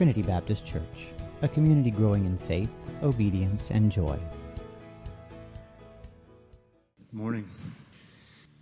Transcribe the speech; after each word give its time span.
Trinity 0.00 0.22
Baptist 0.22 0.66
Church, 0.66 1.08
a 1.42 1.48
community 1.48 1.90
growing 1.90 2.24
in 2.24 2.38
faith, 2.38 2.72
obedience, 3.02 3.70
and 3.70 3.92
joy. 3.92 4.18
Morning. 7.12 7.46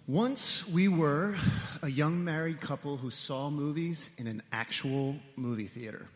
Once 0.09 0.69
we 0.69 0.88
were 0.88 1.37
a 1.85 1.88
young 1.88 2.24
married 2.24 2.61
couple 2.61 2.96
who 2.96 3.09
saw 3.11 3.51
movies 3.51 4.11
in 4.19 4.27
an 4.27 4.43
actual 4.51 5.14
movie 5.37 5.69
theater, 5.69 6.09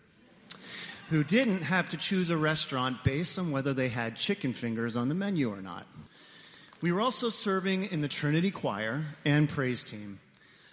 who 1.08 1.22
didn't 1.22 1.62
have 1.62 1.88
to 1.90 1.96
choose 1.96 2.28
a 2.30 2.36
restaurant 2.36 3.04
based 3.04 3.38
on 3.38 3.52
whether 3.52 3.72
they 3.72 3.90
had 3.90 4.16
chicken 4.16 4.52
fingers 4.52 4.96
on 4.96 5.08
the 5.08 5.14
menu 5.14 5.48
or 5.48 5.62
not. 5.62 5.86
We 6.80 6.90
were 6.90 7.00
also 7.00 7.30
serving 7.30 7.92
in 7.92 8.00
the 8.00 8.08
Trinity 8.08 8.50
Choir 8.50 9.04
and 9.24 9.48
praise 9.48 9.84
team. 9.84 10.18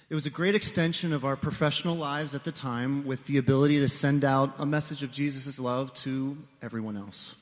It 0.09 0.15
was 0.15 0.25
a 0.25 0.31
great 0.31 0.55
extension 0.55 1.13
of 1.13 1.23
our 1.23 1.35
professional 1.35 1.95
lives 1.95 2.33
at 2.33 2.43
the 2.43 2.51
time 2.51 3.05
with 3.05 3.27
the 3.27 3.37
ability 3.37 3.77
to 3.79 3.87
send 3.87 4.25
out 4.25 4.55
a 4.57 4.65
message 4.65 5.03
of 5.03 5.11
Jesus' 5.11 5.59
love 5.59 5.93
to 5.95 6.35
everyone 6.63 6.97
else. 6.97 7.35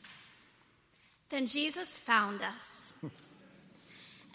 Then 1.29 1.47
Jesus 1.47 1.97
found 1.97 2.41
us 2.41 2.93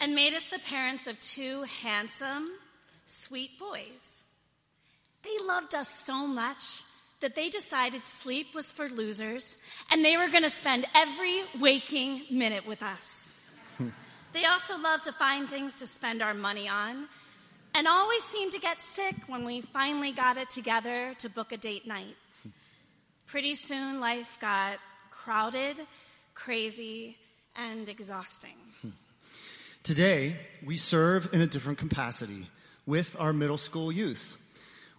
and 0.01 0.15
made 0.15 0.33
us 0.33 0.49
the 0.49 0.57
parents 0.57 1.05
of 1.05 1.19
two 1.19 1.61
handsome, 1.83 2.47
sweet 3.05 3.59
boys. 3.59 4.23
They 5.21 5.45
loved 5.45 5.75
us 5.75 5.89
so 5.89 6.25
much 6.25 6.81
that 7.19 7.35
they 7.35 7.49
decided 7.49 8.03
sleep 8.03 8.55
was 8.55 8.71
for 8.71 8.89
losers 8.89 9.59
and 9.91 10.03
they 10.03 10.17
were 10.17 10.27
going 10.27 10.43
to 10.43 10.49
spend 10.49 10.87
every 10.95 11.41
waking 11.59 12.23
minute 12.31 12.65
with 12.65 12.81
us. 12.81 13.35
they 14.33 14.45
also 14.45 14.75
loved 14.81 15.03
to 15.03 15.11
find 15.11 15.47
things 15.47 15.77
to 15.81 15.85
spend 15.85 16.23
our 16.23 16.33
money 16.33 16.67
on 16.67 17.07
and 17.75 17.87
always 17.87 18.23
seemed 18.23 18.51
to 18.51 18.59
get 18.59 18.81
sick 18.81 19.15
when 19.27 19.45
we 19.45 19.61
finally 19.61 20.11
got 20.11 20.37
it 20.37 20.49
together 20.49 21.13
to 21.19 21.29
book 21.29 21.51
a 21.51 21.57
date 21.57 21.87
night. 21.87 22.15
Pretty 23.25 23.55
soon, 23.55 23.99
life 23.99 24.37
got 24.39 24.77
crowded, 25.09 25.77
crazy, 26.33 27.17
and 27.55 27.89
exhausting. 27.89 28.57
Today, 29.83 30.35
we 30.63 30.77
serve 30.77 31.29
in 31.33 31.41
a 31.41 31.47
different 31.47 31.79
capacity 31.79 32.47
with 32.85 33.15
our 33.19 33.33
middle 33.33 33.57
school 33.57 33.91
youth. 33.91 34.37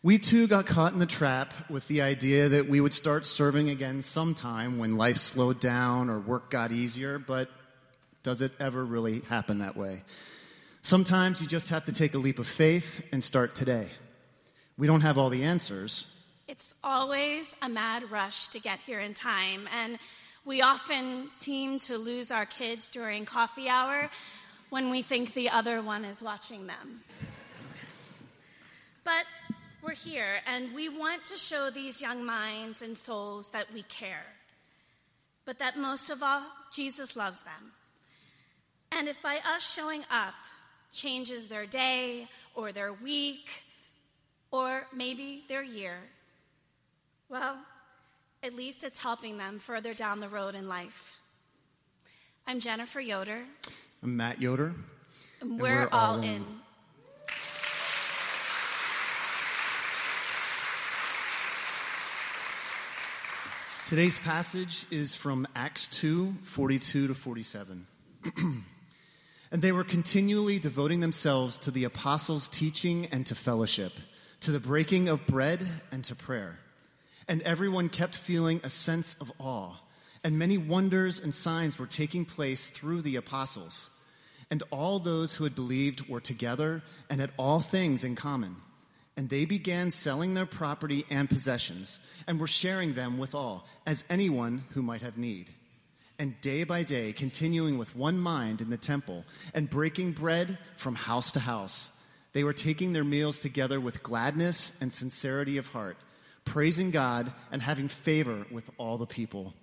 We 0.02 0.18
too 0.18 0.46
got 0.46 0.66
caught 0.66 0.92
in 0.92 0.98
the 0.98 1.06
trap 1.06 1.54
with 1.70 1.88
the 1.88 2.02
idea 2.02 2.50
that 2.50 2.68
we 2.68 2.80
would 2.80 2.92
start 2.92 3.24
serving 3.24 3.70
again 3.70 4.02
sometime 4.02 4.78
when 4.78 4.98
life 4.98 5.16
slowed 5.16 5.60
down 5.60 6.10
or 6.10 6.18
work 6.20 6.50
got 6.50 6.72
easier, 6.72 7.18
but 7.18 7.48
does 8.22 8.42
it 8.42 8.52
ever 8.60 8.84
really 8.84 9.20
happen 9.20 9.60
that 9.60 9.76
way? 9.76 10.02
Sometimes 10.84 11.40
you 11.40 11.48
just 11.48 11.70
have 11.70 11.86
to 11.86 11.92
take 11.92 12.12
a 12.12 12.18
leap 12.18 12.38
of 12.38 12.46
faith 12.46 13.08
and 13.10 13.24
start 13.24 13.54
today. 13.54 13.88
We 14.76 14.86
don't 14.86 15.00
have 15.00 15.16
all 15.16 15.30
the 15.30 15.44
answers. 15.44 16.06
It's 16.46 16.74
always 16.84 17.56
a 17.62 17.70
mad 17.70 18.10
rush 18.10 18.48
to 18.48 18.60
get 18.60 18.80
here 18.80 19.00
in 19.00 19.14
time, 19.14 19.66
and 19.74 19.98
we 20.44 20.60
often 20.60 21.30
seem 21.30 21.78
to 21.78 21.96
lose 21.96 22.30
our 22.30 22.44
kids 22.44 22.90
during 22.90 23.24
coffee 23.24 23.66
hour 23.66 24.10
when 24.68 24.90
we 24.90 25.00
think 25.00 25.32
the 25.32 25.48
other 25.48 25.80
one 25.80 26.04
is 26.04 26.22
watching 26.22 26.66
them. 26.66 27.00
But 29.04 29.24
we're 29.82 29.94
here, 29.94 30.40
and 30.46 30.74
we 30.74 30.90
want 30.90 31.24
to 31.24 31.38
show 31.38 31.70
these 31.70 32.02
young 32.02 32.26
minds 32.26 32.82
and 32.82 32.94
souls 32.94 33.52
that 33.52 33.72
we 33.72 33.84
care, 33.84 34.26
but 35.46 35.58
that 35.60 35.78
most 35.78 36.10
of 36.10 36.22
all, 36.22 36.42
Jesus 36.74 37.16
loves 37.16 37.42
them. 37.42 37.72
And 38.92 39.08
if 39.08 39.22
by 39.22 39.38
us 39.46 39.74
showing 39.74 40.02
up 40.10 40.34
changes 40.94 41.48
their 41.48 41.66
day 41.66 42.28
or 42.54 42.72
their 42.72 42.92
week 42.92 43.64
or 44.50 44.86
maybe 44.94 45.42
their 45.48 45.62
year, 45.62 45.98
well, 47.28 47.58
at 48.42 48.54
least 48.54 48.84
it's 48.84 49.02
helping 49.02 49.36
them 49.36 49.58
further 49.58 49.94
down 49.94 50.20
the 50.20 50.28
road 50.28 50.54
in 50.54 50.68
life. 50.68 51.16
I'm 52.46 52.60
Jennifer 52.60 53.00
Yoder. 53.00 53.40
I'm 54.02 54.16
Matt 54.16 54.40
Yoder. 54.40 54.74
And 55.40 55.60
we're, 55.60 55.80
we're 55.80 55.88
all, 55.90 56.14
all 56.14 56.18
in. 56.18 56.24
in. 56.24 56.44
Today's 63.86 64.18
passage 64.18 64.86
is 64.90 65.14
from 65.14 65.46
Acts 65.54 65.88
2 65.88 66.32
42 66.42 67.08
to 67.08 67.14
47. 67.14 67.86
and 69.54 69.62
they 69.62 69.70
were 69.70 69.84
continually 69.84 70.58
devoting 70.58 70.98
themselves 70.98 71.58
to 71.58 71.70
the 71.70 71.84
apostles' 71.84 72.48
teaching 72.48 73.06
and 73.12 73.24
to 73.24 73.36
fellowship, 73.36 73.92
to 74.40 74.50
the 74.50 74.58
breaking 74.58 75.08
of 75.08 75.24
bread 75.28 75.60
and 75.92 76.02
to 76.02 76.16
prayer. 76.16 76.58
And 77.28 77.40
everyone 77.42 77.88
kept 77.88 78.16
feeling 78.16 78.60
a 78.64 78.68
sense 78.68 79.14
of 79.20 79.30
awe, 79.38 79.76
and 80.24 80.40
many 80.40 80.58
wonders 80.58 81.22
and 81.22 81.32
signs 81.32 81.78
were 81.78 81.86
taking 81.86 82.24
place 82.24 82.68
through 82.68 83.02
the 83.02 83.14
apostles. 83.14 83.90
And 84.50 84.64
all 84.72 84.98
those 84.98 85.36
who 85.36 85.44
had 85.44 85.54
believed 85.54 86.08
were 86.08 86.20
together 86.20 86.82
and 87.08 87.20
had 87.20 87.30
all 87.36 87.60
things 87.60 88.02
in 88.02 88.16
common 88.16 88.56
and 89.16 89.28
they 89.28 89.44
began 89.44 89.92
selling 89.92 90.34
their 90.34 90.44
property 90.44 91.04
and 91.08 91.28
possessions 91.28 92.00
and 92.26 92.40
were 92.40 92.48
sharing 92.48 92.94
them 92.94 93.16
with 93.16 93.32
all, 93.32 93.64
as 93.86 94.04
anyone 94.10 94.64
who 94.70 94.82
might 94.82 95.02
have 95.02 95.16
need. 95.16 95.50
And 96.18 96.40
day 96.40 96.64
by 96.64 96.84
day, 96.84 97.12
continuing 97.12 97.76
with 97.76 97.96
one 97.96 98.18
mind 98.18 98.60
in 98.60 98.70
the 98.70 98.76
temple 98.76 99.24
and 99.52 99.68
breaking 99.68 100.12
bread 100.12 100.58
from 100.76 100.94
house 100.94 101.32
to 101.32 101.40
house, 101.40 101.90
they 102.32 102.44
were 102.44 102.52
taking 102.52 102.92
their 102.92 103.04
meals 103.04 103.40
together 103.40 103.80
with 103.80 104.02
gladness 104.02 104.80
and 104.80 104.92
sincerity 104.92 105.58
of 105.58 105.68
heart, 105.68 105.96
praising 106.44 106.90
God 106.90 107.32
and 107.50 107.60
having 107.60 107.88
favor 107.88 108.46
with 108.50 108.70
all 108.76 108.96
the 108.96 109.06
people. 109.06 109.54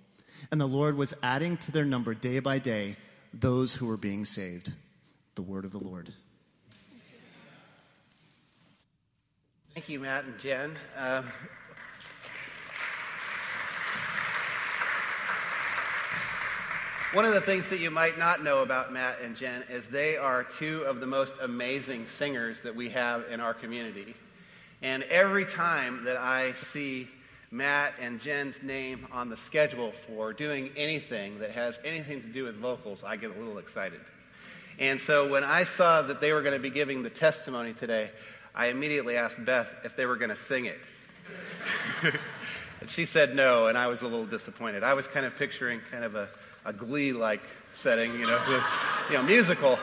And 0.50 0.60
the 0.60 0.66
Lord 0.66 0.96
was 0.96 1.14
adding 1.22 1.56
to 1.58 1.72
their 1.72 1.84
number 1.84 2.14
day 2.14 2.38
by 2.40 2.58
day 2.58 2.96
those 3.32 3.74
who 3.74 3.86
were 3.86 3.96
being 3.96 4.24
saved. 4.24 4.72
The 5.34 5.42
word 5.42 5.64
of 5.64 5.72
the 5.72 5.82
Lord. 5.82 6.12
Thank 9.74 9.88
you, 9.88 10.00
Matt 10.00 10.24
and 10.24 10.38
Jen. 10.38 10.72
Um, 10.98 11.26
one 17.12 17.26
of 17.26 17.34
the 17.34 17.42
things 17.42 17.68
that 17.68 17.78
you 17.78 17.90
might 17.90 18.18
not 18.18 18.42
know 18.42 18.62
about 18.62 18.90
Matt 18.90 19.18
and 19.22 19.36
Jen 19.36 19.62
is 19.70 19.86
they 19.86 20.16
are 20.16 20.44
two 20.44 20.82
of 20.84 20.98
the 20.98 21.06
most 21.06 21.34
amazing 21.42 22.06
singers 22.06 22.62
that 22.62 22.74
we 22.74 22.88
have 22.88 23.24
in 23.30 23.38
our 23.38 23.52
community. 23.52 24.14
And 24.80 25.02
every 25.04 25.44
time 25.44 26.04
that 26.04 26.16
I 26.16 26.54
see 26.54 27.08
Matt 27.50 27.92
and 28.00 28.18
Jen's 28.22 28.62
name 28.62 29.06
on 29.12 29.28
the 29.28 29.36
schedule 29.36 29.92
for 30.06 30.32
doing 30.32 30.70
anything 30.74 31.40
that 31.40 31.50
has 31.50 31.78
anything 31.84 32.22
to 32.22 32.28
do 32.28 32.44
with 32.44 32.56
vocals, 32.56 33.04
I 33.04 33.16
get 33.16 33.36
a 33.36 33.38
little 33.38 33.58
excited. 33.58 34.00
And 34.78 34.98
so 34.98 35.28
when 35.28 35.44
I 35.44 35.64
saw 35.64 36.00
that 36.00 36.22
they 36.22 36.32
were 36.32 36.40
going 36.40 36.54
to 36.54 36.62
be 36.62 36.70
giving 36.70 37.02
the 37.02 37.10
testimony 37.10 37.74
today, 37.74 38.10
I 38.54 38.68
immediately 38.68 39.18
asked 39.18 39.44
Beth 39.44 39.70
if 39.84 39.96
they 39.96 40.06
were 40.06 40.16
going 40.16 40.30
to 40.30 40.36
sing 40.36 40.64
it. 40.64 40.78
and 42.80 42.88
she 42.88 43.04
said 43.04 43.36
no, 43.36 43.66
and 43.66 43.76
I 43.76 43.88
was 43.88 44.00
a 44.00 44.06
little 44.06 44.24
disappointed. 44.24 44.82
I 44.82 44.94
was 44.94 45.06
kind 45.06 45.26
of 45.26 45.36
picturing 45.36 45.80
kind 45.90 46.04
of 46.04 46.14
a, 46.14 46.30
a 46.64 46.72
glee 46.72 47.12
like 47.12 47.42
setting, 47.74 48.12
you 48.18 48.26
know, 48.26 48.40
you 49.10 49.16
know, 49.16 49.22
musical, 49.22 49.78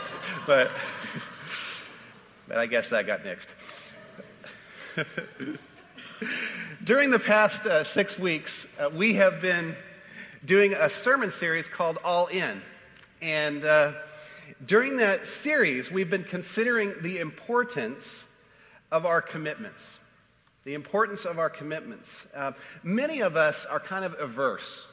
but, 0.45 0.71
but 2.47 2.57
I 2.57 2.65
guess 2.65 2.89
that 2.89 3.05
got 3.07 3.21
nixed. 3.23 3.47
During 6.83 7.09
the 7.09 7.19
past 7.19 7.65
uh, 7.65 7.83
six 7.83 8.17
weeks, 8.17 8.67
uh, 8.79 8.89
we 8.89 9.15
have 9.15 9.41
been 9.41 9.75
doing 10.43 10.73
a 10.73 10.89
sermon 10.89 11.31
series 11.31 11.67
called 11.67 11.97
All 12.03 12.27
In. 12.27 12.61
And 13.21 13.65
uh, 13.65 13.93
during 14.65 14.97
that 14.97 15.27
series, 15.27 15.91
we've 15.91 16.09
been 16.09 16.23
considering 16.23 16.93
the 17.01 17.19
importance 17.19 18.25
of 18.91 19.05
our 19.05 19.21
commitments. 19.21 19.97
The 20.63 20.73
importance 20.73 21.25
of 21.25 21.39
our 21.39 21.49
commitments. 21.49 22.25
Uh, 22.33 22.53
many 22.83 23.21
of 23.21 23.35
us 23.35 23.65
are 23.65 23.79
kind 23.79 24.05
of 24.05 24.15
averse 24.19 24.87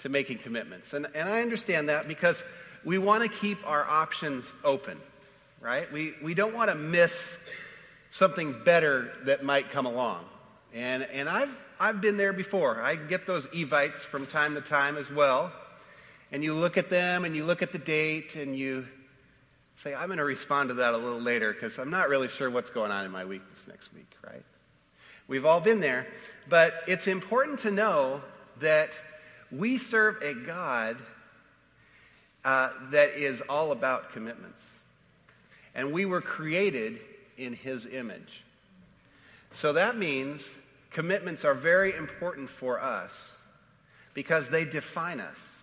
to 0.00 0.08
making 0.08 0.38
commitments. 0.38 0.92
And, 0.92 1.06
and 1.14 1.28
I 1.28 1.42
understand 1.42 1.88
that 1.88 2.08
because 2.08 2.42
we 2.84 2.98
want 2.98 3.22
to 3.22 3.28
keep 3.28 3.58
our 3.66 3.84
options 3.84 4.52
open, 4.62 5.00
right? 5.60 5.90
We, 5.92 6.14
we 6.22 6.34
don't 6.34 6.54
want 6.54 6.70
to 6.70 6.76
miss 6.76 7.38
something 8.10 8.54
better 8.64 9.12
that 9.24 9.44
might 9.44 9.70
come 9.70 9.86
along. 9.86 10.24
And, 10.72 11.02
and 11.02 11.28
I've, 11.28 11.56
I've 11.80 12.00
been 12.00 12.16
there 12.16 12.32
before. 12.32 12.80
I 12.82 12.96
get 12.96 13.26
those 13.26 13.46
evites 13.54 14.02
from 14.02 14.26
time 14.26 14.54
to 14.54 14.60
time 14.60 14.96
as 14.96 15.10
well. 15.10 15.52
And 16.32 16.42
you 16.44 16.54
look 16.54 16.76
at 16.76 16.90
them 16.90 17.24
and 17.24 17.34
you 17.36 17.44
look 17.44 17.62
at 17.62 17.72
the 17.72 17.78
date 17.78 18.36
and 18.36 18.56
you 18.56 18.86
say, 19.76 19.94
I'm 19.94 20.06
going 20.06 20.18
to 20.18 20.24
respond 20.24 20.70
to 20.70 20.74
that 20.74 20.94
a 20.94 20.96
little 20.96 21.20
later 21.20 21.52
because 21.52 21.78
I'm 21.78 21.90
not 21.90 22.08
really 22.08 22.28
sure 22.28 22.50
what's 22.50 22.70
going 22.70 22.90
on 22.90 23.04
in 23.04 23.10
my 23.10 23.24
week 23.24 23.42
this 23.50 23.68
next 23.68 23.92
week, 23.94 24.10
right? 24.24 24.42
We've 25.28 25.44
all 25.44 25.60
been 25.60 25.80
there. 25.80 26.06
But 26.48 26.74
it's 26.86 27.06
important 27.06 27.60
to 27.60 27.70
know 27.70 28.22
that 28.60 28.90
we 29.50 29.78
serve 29.78 30.22
a 30.22 30.34
God 30.34 30.96
uh, 32.44 32.70
that 32.90 33.10
is 33.10 33.42
all 33.42 33.72
about 33.72 34.12
commitments. 34.12 34.78
And 35.74 35.92
we 35.92 36.04
were 36.04 36.20
created 36.20 37.00
in 37.36 37.52
his 37.52 37.86
image. 37.86 38.44
So 39.52 39.72
that 39.74 39.96
means 39.96 40.56
commitments 40.90 41.44
are 41.44 41.54
very 41.54 41.94
important 41.94 42.48
for 42.48 42.80
us 42.80 43.32
because 44.14 44.48
they 44.48 44.64
define 44.64 45.20
us. 45.20 45.58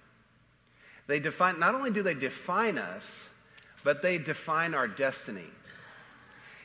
They 1.07 1.19
define, 1.19 1.59
not 1.59 1.75
only 1.75 1.91
do 1.91 2.03
they 2.03 2.13
define 2.13 2.77
us, 2.77 3.30
but 3.83 4.01
they 4.01 4.18
define 4.18 4.74
our 4.74 4.88
destiny. 4.88 5.47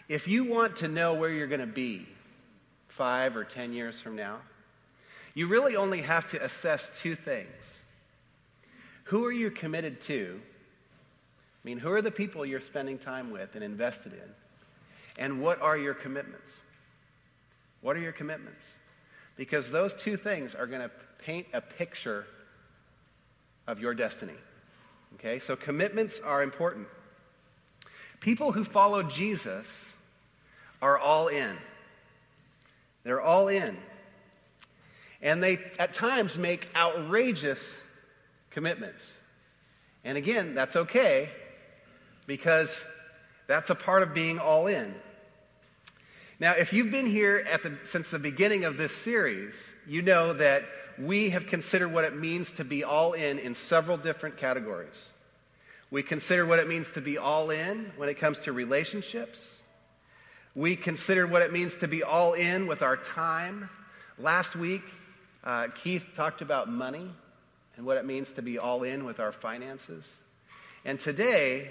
If 0.08 0.28
you 0.28 0.44
want 0.44 0.76
to 0.76 0.88
know 0.88 1.14
where 1.14 1.30
you're 1.30 1.48
going 1.48 1.60
to 1.60 1.66
be 1.66 2.06
five 2.88 3.36
or 3.36 3.44
ten 3.44 3.72
years 3.72 4.00
from 4.00 4.16
now, 4.16 4.38
you 5.38 5.46
really 5.46 5.76
only 5.76 6.02
have 6.02 6.28
to 6.32 6.44
assess 6.44 6.90
two 7.00 7.14
things. 7.14 7.46
Who 9.04 9.24
are 9.24 9.30
you 9.30 9.52
committed 9.52 10.00
to? 10.00 10.40
I 10.40 11.62
mean, 11.62 11.78
who 11.78 11.92
are 11.92 12.02
the 12.02 12.10
people 12.10 12.44
you're 12.44 12.60
spending 12.60 12.98
time 12.98 13.30
with 13.30 13.54
and 13.54 13.62
invested 13.62 14.14
in? 14.14 15.22
And 15.22 15.40
what 15.40 15.62
are 15.62 15.78
your 15.78 15.94
commitments? 15.94 16.58
What 17.82 17.94
are 17.94 18.00
your 18.00 18.10
commitments? 18.10 18.78
Because 19.36 19.70
those 19.70 19.94
two 19.94 20.16
things 20.16 20.56
are 20.56 20.66
going 20.66 20.80
to 20.82 20.90
paint 21.24 21.46
a 21.52 21.60
picture 21.60 22.26
of 23.68 23.78
your 23.78 23.94
destiny. 23.94 24.34
Okay, 25.14 25.38
so 25.38 25.54
commitments 25.54 26.18
are 26.18 26.42
important. 26.42 26.88
People 28.18 28.50
who 28.50 28.64
follow 28.64 29.04
Jesus 29.04 29.94
are 30.82 30.98
all 30.98 31.28
in. 31.28 31.56
They're 33.04 33.22
all 33.22 33.46
in. 33.46 33.76
And 35.20 35.42
they, 35.42 35.58
at 35.78 35.92
times, 35.92 36.38
make 36.38 36.68
outrageous 36.76 37.80
commitments. 38.50 39.18
And 40.04 40.16
again, 40.16 40.54
that's 40.54 40.76
okay 40.76 41.30
because 42.26 42.84
that's 43.46 43.70
a 43.70 43.74
part 43.74 44.02
of 44.02 44.14
being 44.14 44.38
all 44.38 44.66
in. 44.66 44.94
Now, 46.40 46.52
if 46.52 46.72
you've 46.72 46.92
been 46.92 47.06
here 47.06 47.44
the, 47.62 47.76
since 47.84 48.10
the 48.10 48.18
beginning 48.18 48.64
of 48.64 48.76
this 48.76 48.92
series, 48.92 49.74
you 49.88 50.02
know 50.02 50.34
that 50.34 50.64
we 50.96 51.30
have 51.30 51.46
considered 51.46 51.88
what 51.88 52.04
it 52.04 52.16
means 52.16 52.52
to 52.52 52.64
be 52.64 52.84
all 52.84 53.12
in 53.12 53.38
in 53.38 53.54
several 53.54 53.96
different 53.96 54.36
categories. 54.36 55.10
We 55.90 56.02
consider 56.02 56.44
what 56.44 56.58
it 56.58 56.68
means 56.68 56.92
to 56.92 57.00
be 57.00 57.18
all 57.18 57.50
in 57.50 57.92
when 57.96 58.08
it 58.08 58.18
comes 58.18 58.38
to 58.40 58.52
relationships. 58.52 59.62
We 60.54 60.76
consider 60.76 61.26
what 61.26 61.42
it 61.42 61.52
means 61.52 61.78
to 61.78 61.88
be 61.88 62.02
all 62.02 62.34
in 62.34 62.66
with 62.66 62.82
our 62.82 62.96
time. 62.96 63.70
Last 64.18 64.54
week, 64.54 64.82
uh, 65.44 65.68
Keith 65.68 66.08
talked 66.14 66.42
about 66.42 66.68
money 66.68 67.08
and 67.76 67.86
what 67.86 67.96
it 67.96 68.04
means 68.04 68.32
to 68.32 68.42
be 68.42 68.58
all 68.58 68.82
in 68.82 69.04
with 69.04 69.20
our 69.20 69.32
finances. 69.32 70.16
And 70.84 70.98
today, 70.98 71.70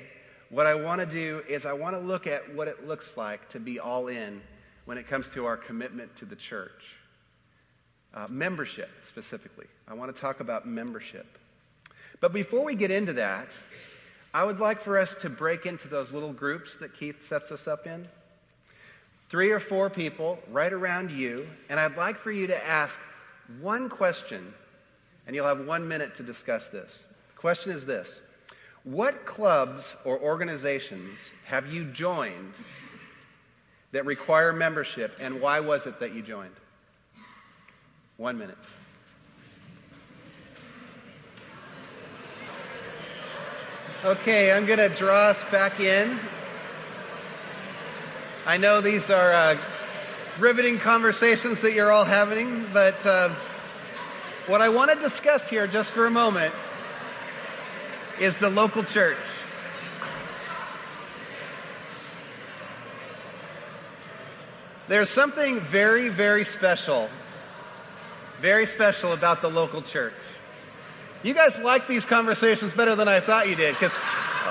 what 0.50 0.66
I 0.66 0.75
want 0.75 1.02
to 1.02 1.06
do 1.06 1.44
is 1.48 1.66
I 1.66 1.74
want 1.74 1.96
to 1.96 2.00
look 2.00 2.28
at 2.28 2.56
what 2.56 2.68
it 2.68 2.88
looks 2.88 3.18
like 3.18 3.50
to 3.50 3.60
be 3.60 3.80
all 3.80 4.08
in 4.08 4.42
when 4.86 4.98
it 4.98 5.08
comes 5.08 5.28
to 5.34 5.46
our 5.46 5.58
commitment 5.58 6.16
to 6.18 6.25
the 6.25 6.36
church. 6.36 6.96
Uh, 8.14 8.25
membership, 8.30 8.90
specifically. 9.08 9.68
I 9.88 9.94
want 9.94 10.16
to 10.16 10.19
talk 10.19 10.40
about 10.40 10.66
membership. 10.66 11.38
But 12.19 12.34
before 12.34 12.64
we 12.64 12.74
get 12.74 12.90
into 12.90 13.14
that, 13.14 13.50
I 14.34 14.44
would 14.44 14.60
like 14.60 14.81
for 14.81 14.98
us 14.98 15.14
to 15.22 15.30
break 15.30 15.66
into 15.66 15.88
those 15.88 16.12
little 16.12 16.34
groups 16.34 16.78
that 16.78 16.96
Keith 16.96 17.28
sets 17.28 17.52
us 17.52 17.68
up 17.68 17.86
in. 17.86 18.08
Three 19.30 19.52
or 19.52 19.60
four 19.60 19.90
people 19.90 20.40
right 20.50 20.72
around 20.72 21.12
you, 21.12 21.48
and 21.69 21.80
I'd 21.80 21.98
like 21.98 22.18
for 22.18 22.31
you 22.31 22.48
to 22.48 22.68
ask 22.68 23.00
one 23.61 23.89
question, 23.89 24.53
and 25.25 25.35
you'll 25.35 25.47
have 25.47 25.65
one 25.65 25.88
minute 25.88 26.15
to 26.15 26.23
discuss 26.23 26.69
this. 26.69 27.07
The 27.29 27.39
question 27.39 27.71
is 27.71 27.85
this 27.85 28.21
What 28.83 29.25
clubs 29.25 29.95
or 30.05 30.19
organizations 30.19 31.31
have 31.45 31.71
you 31.73 31.85
joined 31.85 32.53
that 33.91 34.05
require 34.05 34.53
membership, 34.53 35.17
and 35.19 35.41
why 35.41 35.59
was 35.59 35.85
it 35.85 35.99
that 35.99 36.13
you 36.13 36.21
joined? 36.21 36.55
One 38.17 38.38
minute. 38.38 38.57
Okay, 44.05 44.51
I'm 44.51 44.65
going 44.65 44.77
to 44.77 44.89
draw 44.89 45.29
us 45.29 45.44
back 45.45 45.79
in. 45.79 46.19
I 48.45 48.57
know 48.57 48.79
these 48.79 49.09
are 49.09 49.33
uh, 49.33 49.57
riveting 50.39 50.78
conversations 50.78 51.62
that 51.62 51.74
you're 51.74 51.92
all 51.92 52.06
having, 52.06 52.66
but 52.72 53.04
uh, 53.06 53.30
what 54.45 54.62
I 54.62 54.69
want 54.69 54.92
to 54.92 55.00
discuss 55.00 55.50
here 55.50 55.66
just 55.66 55.92
for 55.92 56.06
a 56.06 56.12
moment 56.12 56.54
is 58.19 58.38
the 58.38 58.50
local 58.50 58.84
church. 58.84 59.18
There's 64.88 65.10
something 65.10 65.60
very, 65.60 66.10
very 66.10 66.45
special, 66.45 67.10
very 68.40 68.66
special 68.66 69.12
about 69.12 69.42
the 69.42 69.50
local 69.50 69.81
church. 69.81 70.13
You 71.24 71.33
guys 71.33 71.57
like 71.60 71.88
these 71.88 72.06
conversations 72.06 72.74
better 72.74 72.95
than 72.95 73.07
I 73.07 73.19
thought 73.19 73.50
you 73.50 73.56
did 73.56 73.74
because 73.74 73.92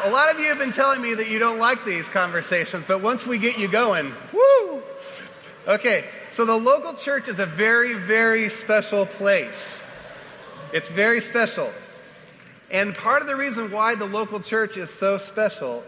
a 0.04 0.10
lot 0.10 0.34
of 0.34 0.40
you 0.40 0.46
have 0.46 0.58
been 0.58 0.72
telling 0.72 1.00
me 1.00 1.14
that 1.14 1.30
you 1.30 1.38
don't 1.38 1.58
like 1.58 1.84
these 1.84 2.08
conversations, 2.08 2.84
but 2.86 3.00
once 3.00 3.24
we 3.24 3.38
get 3.38 3.56
you 3.56 3.68
going, 3.68 4.12
woo! 4.32 4.82
Okay, 5.66 6.04
so 6.30 6.44
the 6.44 6.56
local 6.56 6.94
church 6.94 7.26
is 7.26 7.40
a 7.40 7.46
very, 7.46 7.94
very 7.94 8.48
special 8.48 9.04
place. 9.04 9.84
It's 10.72 10.90
very 10.90 11.20
special. 11.20 11.72
And 12.70 12.94
part 12.94 13.20
of 13.20 13.26
the 13.26 13.34
reason 13.34 13.72
why 13.72 13.96
the 13.96 14.06
local 14.06 14.38
church 14.38 14.76
is 14.76 14.90
so 14.90 15.18
special 15.18 15.82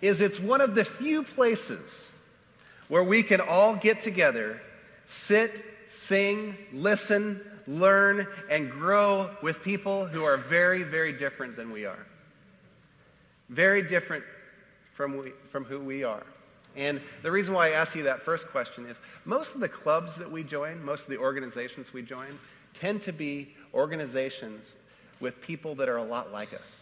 is 0.00 0.20
it's 0.20 0.38
one 0.38 0.60
of 0.60 0.76
the 0.76 0.84
few 0.84 1.24
places 1.24 2.12
where 2.86 3.02
we 3.02 3.24
can 3.24 3.40
all 3.40 3.74
get 3.74 4.02
together, 4.02 4.60
sit, 5.06 5.64
sing, 5.88 6.56
listen, 6.72 7.40
learn, 7.66 8.28
and 8.48 8.70
grow 8.70 9.30
with 9.42 9.64
people 9.64 10.06
who 10.06 10.22
are 10.22 10.36
very, 10.36 10.84
very 10.84 11.12
different 11.12 11.56
than 11.56 11.72
we 11.72 11.86
are. 11.86 12.06
Very 13.48 13.82
different 13.82 14.22
from, 14.94 15.16
we, 15.16 15.32
from 15.50 15.64
who 15.64 15.80
we 15.80 16.04
are. 16.04 16.24
And 16.76 17.00
the 17.22 17.30
reason 17.30 17.54
why 17.54 17.68
I 17.68 17.70
ask 17.70 17.94
you 17.94 18.04
that 18.04 18.22
first 18.22 18.46
question 18.48 18.86
is 18.86 18.96
most 19.24 19.54
of 19.54 19.60
the 19.60 19.68
clubs 19.68 20.16
that 20.16 20.30
we 20.30 20.42
join, 20.42 20.84
most 20.84 21.02
of 21.02 21.08
the 21.08 21.18
organizations 21.18 21.92
we 21.92 22.02
join, 22.02 22.38
tend 22.74 23.02
to 23.02 23.12
be 23.12 23.54
organizations 23.74 24.76
with 25.20 25.40
people 25.40 25.74
that 25.76 25.88
are 25.88 25.98
a 25.98 26.04
lot 26.04 26.32
like 26.32 26.52
us. 26.54 26.80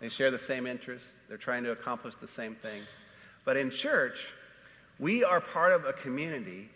They 0.00 0.08
share 0.08 0.30
the 0.30 0.38
same 0.38 0.66
interests, 0.66 1.18
they're 1.28 1.36
trying 1.36 1.64
to 1.64 1.70
accomplish 1.70 2.14
the 2.16 2.28
same 2.28 2.54
things. 2.56 2.86
But 3.44 3.56
in 3.56 3.70
church, 3.70 4.28
we 4.98 5.24
are 5.24 5.40
part 5.40 5.72
of 5.72 5.86
a 5.86 5.92
community 5.92 6.68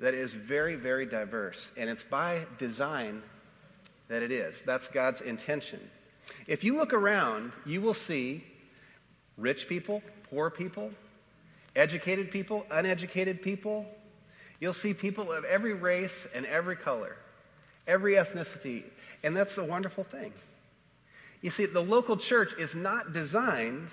that 0.00 0.14
is 0.14 0.34
very, 0.34 0.74
very 0.74 1.06
diverse. 1.06 1.72
And 1.76 1.88
it's 1.88 2.04
by 2.04 2.44
design 2.58 3.22
that 4.08 4.22
it 4.22 4.32
is. 4.32 4.62
That's 4.62 4.88
God's 4.88 5.20
intention. 5.20 5.80
If 6.46 6.64
you 6.64 6.76
look 6.76 6.92
around, 6.92 7.52
you 7.64 7.80
will 7.80 7.94
see 7.94 8.44
rich 9.36 9.68
people, 9.68 10.02
poor 10.30 10.50
people, 10.50 10.90
educated 11.76 12.30
people, 12.30 12.66
uneducated 12.70 13.42
people. 13.42 13.86
You'll 14.60 14.72
see 14.72 14.94
people 14.94 15.32
of 15.32 15.44
every 15.44 15.74
race 15.74 16.26
and 16.34 16.46
every 16.46 16.76
color, 16.76 17.16
every 17.86 18.14
ethnicity. 18.14 18.84
And 19.22 19.36
that's 19.36 19.58
a 19.58 19.64
wonderful 19.64 20.04
thing. 20.04 20.32
You 21.40 21.50
see, 21.50 21.66
the 21.66 21.82
local 21.82 22.16
church 22.16 22.52
is 22.58 22.74
not 22.74 23.12
designed 23.12 23.88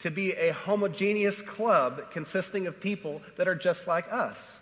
to 0.00 0.10
be 0.10 0.32
a 0.32 0.52
homogeneous 0.52 1.40
club 1.40 2.10
consisting 2.10 2.66
of 2.66 2.80
people 2.80 3.22
that 3.36 3.46
are 3.46 3.54
just 3.54 3.86
like 3.86 4.12
us. 4.12 4.60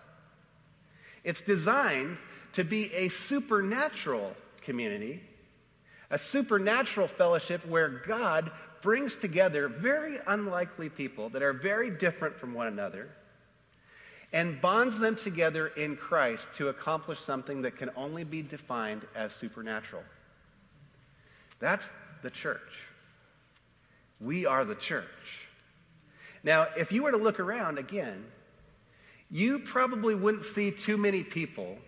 It's 1.24 1.42
designed 1.42 2.18
to 2.52 2.64
be 2.64 2.92
a 2.92 3.08
supernatural 3.08 4.36
community, 4.60 5.22
a 6.10 6.18
supernatural 6.18 7.08
fellowship 7.08 7.66
where 7.66 7.88
God 7.88 8.50
brings 8.82 9.14
together 9.14 9.68
very 9.68 10.18
unlikely 10.26 10.88
people 10.88 11.30
that 11.30 11.42
are 11.42 11.52
very 11.52 11.90
different 11.90 12.36
from 12.36 12.52
one 12.52 12.66
another 12.66 13.08
and 14.32 14.60
bonds 14.60 14.98
them 14.98 15.14
together 15.14 15.68
in 15.68 15.96
Christ 15.96 16.48
to 16.56 16.68
accomplish 16.68 17.20
something 17.20 17.62
that 17.62 17.76
can 17.76 17.90
only 17.96 18.24
be 18.24 18.42
defined 18.42 19.02
as 19.14 19.32
supernatural. 19.32 20.02
That's 21.60 21.88
the 22.22 22.30
church. 22.30 22.60
We 24.20 24.46
are 24.46 24.64
the 24.64 24.74
church. 24.74 25.46
Now, 26.42 26.68
if 26.76 26.92
you 26.92 27.02
were 27.02 27.12
to 27.12 27.18
look 27.18 27.40
around 27.40 27.78
again, 27.78 28.24
you 29.30 29.60
probably 29.60 30.14
wouldn't 30.14 30.44
see 30.44 30.70
too 30.70 30.96
many 30.96 31.22
people 31.22 31.78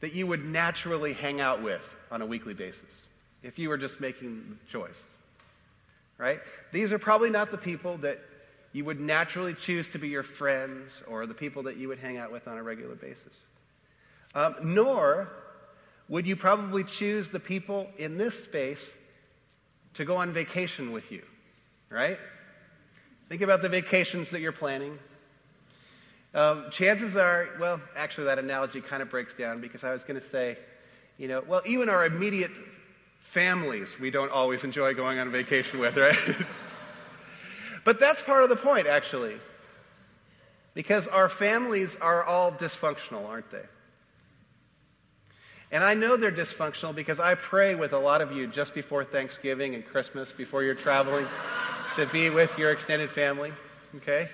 that 0.00 0.12
you 0.12 0.26
would 0.26 0.44
naturally 0.44 1.12
hang 1.12 1.40
out 1.40 1.62
with 1.62 1.88
on 2.10 2.20
a 2.20 2.26
weekly 2.26 2.54
basis 2.54 3.04
if 3.42 3.58
you 3.58 3.68
were 3.68 3.78
just 3.78 4.00
making 4.00 4.58
the 4.58 4.70
choice. 4.70 5.02
Right? 6.18 6.40
These 6.72 6.92
are 6.92 6.98
probably 6.98 7.30
not 7.30 7.50
the 7.50 7.58
people 7.58 7.98
that 7.98 8.20
you 8.72 8.84
would 8.84 9.00
naturally 9.00 9.54
choose 9.54 9.88
to 9.90 9.98
be 9.98 10.08
your 10.08 10.22
friends 10.22 11.02
or 11.08 11.26
the 11.26 11.34
people 11.34 11.64
that 11.64 11.76
you 11.76 11.88
would 11.88 11.98
hang 11.98 12.18
out 12.18 12.32
with 12.32 12.46
on 12.48 12.58
a 12.58 12.62
regular 12.62 12.94
basis. 12.94 13.40
Um, 14.34 14.54
nor 14.62 15.30
would 16.08 16.26
you 16.26 16.36
probably 16.36 16.84
choose 16.84 17.28
the 17.28 17.40
people 17.40 17.88
in 17.96 18.18
this 18.18 18.44
space 18.44 18.96
to 19.94 20.04
go 20.04 20.16
on 20.16 20.32
vacation 20.32 20.92
with 20.92 21.10
you, 21.10 21.22
right? 21.88 22.18
Think 23.28 23.40
about 23.40 23.62
the 23.62 23.68
vacations 23.68 24.30
that 24.30 24.40
you're 24.40 24.52
planning. 24.52 24.98
Um, 26.34 26.66
chances 26.70 27.16
are, 27.16 27.48
well, 27.58 27.80
actually, 27.96 28.24
that 28.24 28.38
analogy 28.38 28.82
kind 28.82 29.02
of 29.02 29.08
breaks 29.08 29.34
down 29.34 29.60
because 29.62 29.84
I 29.84 29.92
was 29.92 30.04
going 30.04 30.20
to 30.20 30.26
say, 30.26 30.58
you 31.16 31.28
know, 31.28 31.42
well, 31.46 31.62
even 31.64 31.88
our 31.88 32.04
immediate 32.04 32.50
families 33.26 33.98
we 34.00 34.10
don't 34.10 34.30
always 34.30 34.64
enjoy 34.64 34.94
going 34.94 35.18
on 35.18 35.30
vacation 35.30 35.78
with, 35.78 35.96
right? 35.96 36.16
but 37.84 38.00
that's 38.00 38.22
part 38.22 38.42
of 38.42 38.48
the 38.48 38.56
point, 38.56 38.86
actually. 38.86 39.36
Because 40.74 41.08
our 41.08 41.28
families 41.28 41.96
are 42.00 42.24
all 42.24 42.52
dysfunctional, 42.52 43.26
aren't 43.26 43.50
they? 43.50 43.64
And 45.72 45.82
I 45.82 45.94
know 45.94 46.16
they're 46.16 46.30
dysfunctional 46.30 46.94
because 46.94 47.18
I 47.18 47.34
pray 47.34 47.74
with 47.74 47.92
a 47.92 47.98
lot 47.98 48.20
of 48.20 48.32
you 48.32 48.46
just 48.46 48.74
before 48.74 49.04
Thanksgiving 49.04 49.74
and 49.74 49.84
Christmas, 49.84 50.32
before 50.32 50.62
you're 50.62 50.74
traveling 50.74 51.26
to 51.96 52.06
be 52.06 52.30
with 52.30 52.56
your 52.58 52.70
extended 52.70 53.10
family, 53.10 53.52
okay? 53.96 54.28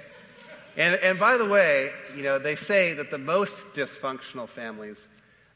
And, 0.76 0.96
and 0.96 1.18
by 1.18 1.38
the 1.38 1.48
way, 1.48 1.90
you 2.16 2.22
know, 2.22 2.38
they 2.38 2.56
say 2.56 2.92
that 2.94 3.10
the 3.10 3.18
most 3.18 3.72
dysfunctional 3.72 4.48
families 4.48 5.06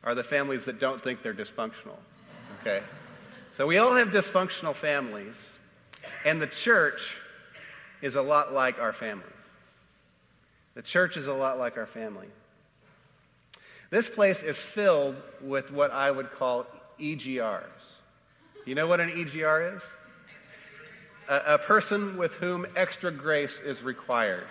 are 0.03 0.15
the 0.15 0.25
families 0.25 0.65
that 0.65 0.79
don't 0.81 1.03
think 1.03 1.23
they're 1.23 1.35
dysfunctional, 1.35 1.99
okay? 2.61 2.83
So 3.57 3.67
we 3.67 3.79
all 3.79 3.95
have 3.95 4.09
dysfunctional 4.09 4.75
families, 4.75 5.55
and 6.27 6.43
the 6.43 6.47
church 6.47 7.17
is 8.03 8.15
a 8.15 8.21
lot 8.21 8.53
like 8.53 8.79
our 8.79 8.93
family. 8.93 9.25
The 10.75 10.83
church 10.83 11.17
is 11.17 11.27
a 11.27 11.33
lot 11.33 11.59
like 11.59 11.79
our 11.79 11.87
family. 11.87 12.27
This 13.89 14.11
place 14.11 14.43
is 14.43 14.59
filled 14.59 15.17
with 15.41 15.73
what 15.73 15.91
I 15.91 16.11
would 16.11 16.33
call 16.33 16.67
EGRs. 17.01 17.63
You 18.67 18.75
know 18.75 18.87
what 18.87 19.01
an 19.01 19.09
EGR 19.09 19.77
is? 19.77 19.83
A, 21.27 21.55
a 21.55 21.59
person 21.59 22.19
with 22.19 22.35
whom 22.35 22.67
extra 22.77 23.11
grace 23.11 23.63
is 23.63 23.83
required. 23.83 24.47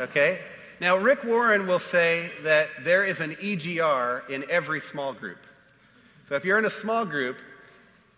Okay? 0.00 0.40
Now, 0.80 0.96
Rick 0.96 1.22
Warren 1.22 1.68
will 1.68 1.78
say 1.78 2.32
that 2.42 2.68
there 2.82 3.04
is 3.04 3.20
an 3.20 3.36
EGR 3.36 4.28
in 4.28 4.44
every 4.50 4.80
small 4.80 5.12
group. 5.12 5.38
So 6.28 6.34
if 6.34 6.44
you're 6.44 6.58
in 6.58 6.64
a 6.64 6.70
small 6.70 7.04
group, 7.04 7.36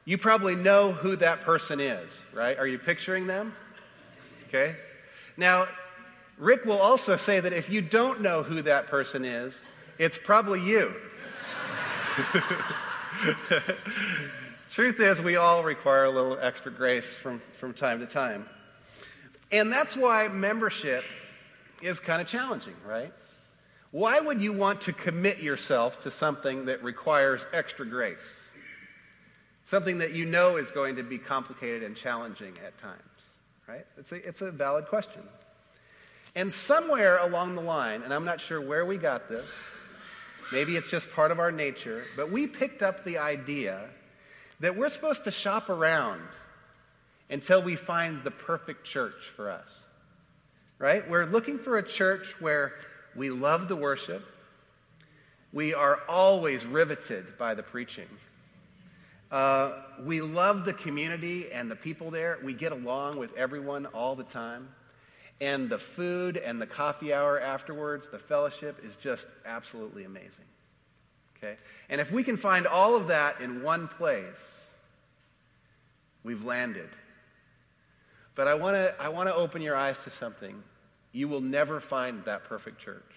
you 0.09 0.17
probably 0.17 0.55
know 0.55 0.93
who 0.93 1.17
that 1.17 1.43
person 1.43 1.81
is, 1.81 2.25
right? 2.33 2.59
Are 2.59 2.67
you 2.67 2.79
picturing 2.79 3.27
them? 3.27 3.55
Okay? 4.49 4.75
Now, 5.37 5.69
Rick 6.39 6.65
will 6.65 6.79
also 6.79 7.19
say 7.19 7.41
that 7.41 7.53
if 7.53 7.69
you 7.69 7.83
don't 7.83 8.23
know 8.23 8.43
who 8.43 8.63
that 8.63 8.87
person 8.87 9.27
is, 9.27 9.63
it's 9.99 10.17
probably 10.17 10.63
you. 10.65 10.95
Truth 14.71 14.99
is, 14.99 15.21
we 15.21 15.37
all 15.37 15.63
require 15.63 16.05
a 16.05 16.11
little 16.11 16.39
extra 16.41 16.73
grace 16.73 17.15
from, 17.15 17.43
from 17.59 17.75
time 17.75 18.01
to 18.01 18.07
time. 18.07 18.49
And 19.53 19.71
that's 19.71 19.95
why 19.95 20.29
membership 20.29 21.05
is 21.83 22.01
kind 22.01 22.23
of 22.23 22.29
challenging, 22.29 22.77
right? 22.87 23.13
Why 23.91 24.19
would 24.21 24.41
you 24.41 24.55
want 24.55 24.81
to 24.83 24.95
commit 24.95 25.41
yourself 25.41 25.99
to 26.05 26.11
something 26.11 26.65
that 26.65 26.83
requires 26.83 27.45
extra 27.53 27.85
grace? 27.85 28.38
Something 29.69 29.99
that 29.99 30.13
you 30.13 30.27
know 30.27 30.57
is 30.57 30.71
going 30.71 30.97
to 30.97 31.03
be 31.03 31.19
complicated 31.19 31.83
and 31.83 31.97
challenging 31.97 32.55
at 32.67 32.77
times, 32.79 32.99
right? 33.67 33.87
It's 33.97 34.13
a, 34.13 34.29
it's 34.29 34.43
a 34.43 34.51
valid 34.51 34.87
question. 34.87 35.23
And 36.35 36.53
somewhere 36.53 37.19
along 37.19 37.55
the 37.55 37.63
line, 37.63 38.03
and 38.03 38.13
I'm 38.13 38.25
not 38.25 38.41
sure 38.41 38.61
where 38.61 38.85
we 38.85 38.97
got 38.97 39.29
this, 39.29 39.49
Maybe 40.51 40.77
it's 40.77 40.89
just 40.89 41.13
part 41.13 41.31
of 41.31 41.39
our 41.39 41.53
nature, 41.53 42.05
but 42.17 42.31
we 42.31 42.47
picked 42.47 42.83
up 42.83 43.05
the 43.05 43.19
idea 43.19 43.89
that 44.61 44.77
we're 44.77 44.91
supposed 44.91 45.25
to 45.25 45.31
shop 45.31 45.69
around 45.69 46.23
until 47.29 47.63
we 47.63 47.77
find 47.77 48.25
the 48.25 48.31
perfect 48.31 48.85
church 48.85 49.31
for 49.37 49.51
us. 49.51 49.85
Right? 50.79 51.09
We're 51.09 51.27
looking 51.27 51.59
for 51.59 51.77
a 51.77 51.83
church 51.83 52.41
where 52.41 52.73
we 53.15 53.31
love 53.31 53.69
the 53.69 53.77
worship, 53.77 54.25
we 55.53 55.75
are 55.75 56.01
always 56.09 56.65
riveted 56.65 57.37
by 57.37 57.55
the 57.55 57.63
preaching. 57.63 58.09
Uh, 59.31 59.73
we 60.01 60.21
love 60.21 60.65
the 60.65 60.73
community 60.73 61.51
and 61.53 61.71
the 61.71 61.77
people 61.77 62.11
there. 62.11 62.39
We 62.43 62.55
get 62.55 62.73
along 62.73 63.19
with 63.19 63.37
everyone 63.37 63.87
all 63.87 64.17
the 64.17 64.25
time. 64.25 64.69
And 65.41 65.69
the 65.69 65.79
food 65.79 66.37
and 66.37 66.61
the 66.61 66.67
coffee 66.67 67.13
hour 67.13 67.41
afterwards, 67.41 68.09
the 68.09 68.19
fellowship 68.19 68.85
is 68.85 68.97
just 68.97 69.29
absolutely 69.45 70.05
amazing. 70.05 70.47
Okay? 71.37 71.57
And 71.89 72.01
if 72.01 72.11
we 72.11 72.25
can 72.25 72.37
find 72.37 72.67
all 72.67 72.97
of 72.97 73.09
that 73.09 73.41
in 73.41 73.63
one 73.63 73.87
place, 73.87 74.73
we've 76.25 76.45
landed. 76.45 76.89
But 78.35 78.49
I 78.49 78.55
want 78.55 78.77
to 78.77 78.95
I 79.01 79.09
want 79.09 79.29
to 79.29 79.35
open 79.35 79.63
your 79.63 79.77
eyes 79.77 79.99
to 80.05 80.11
something. 80.11 80.63
You 81.13 81.29
will 81.29 81.41
never 81.41 81.81
find 81.81 82.25
that 82.25 82.45
perfect 82.45 82.81
church. 82.81 83.11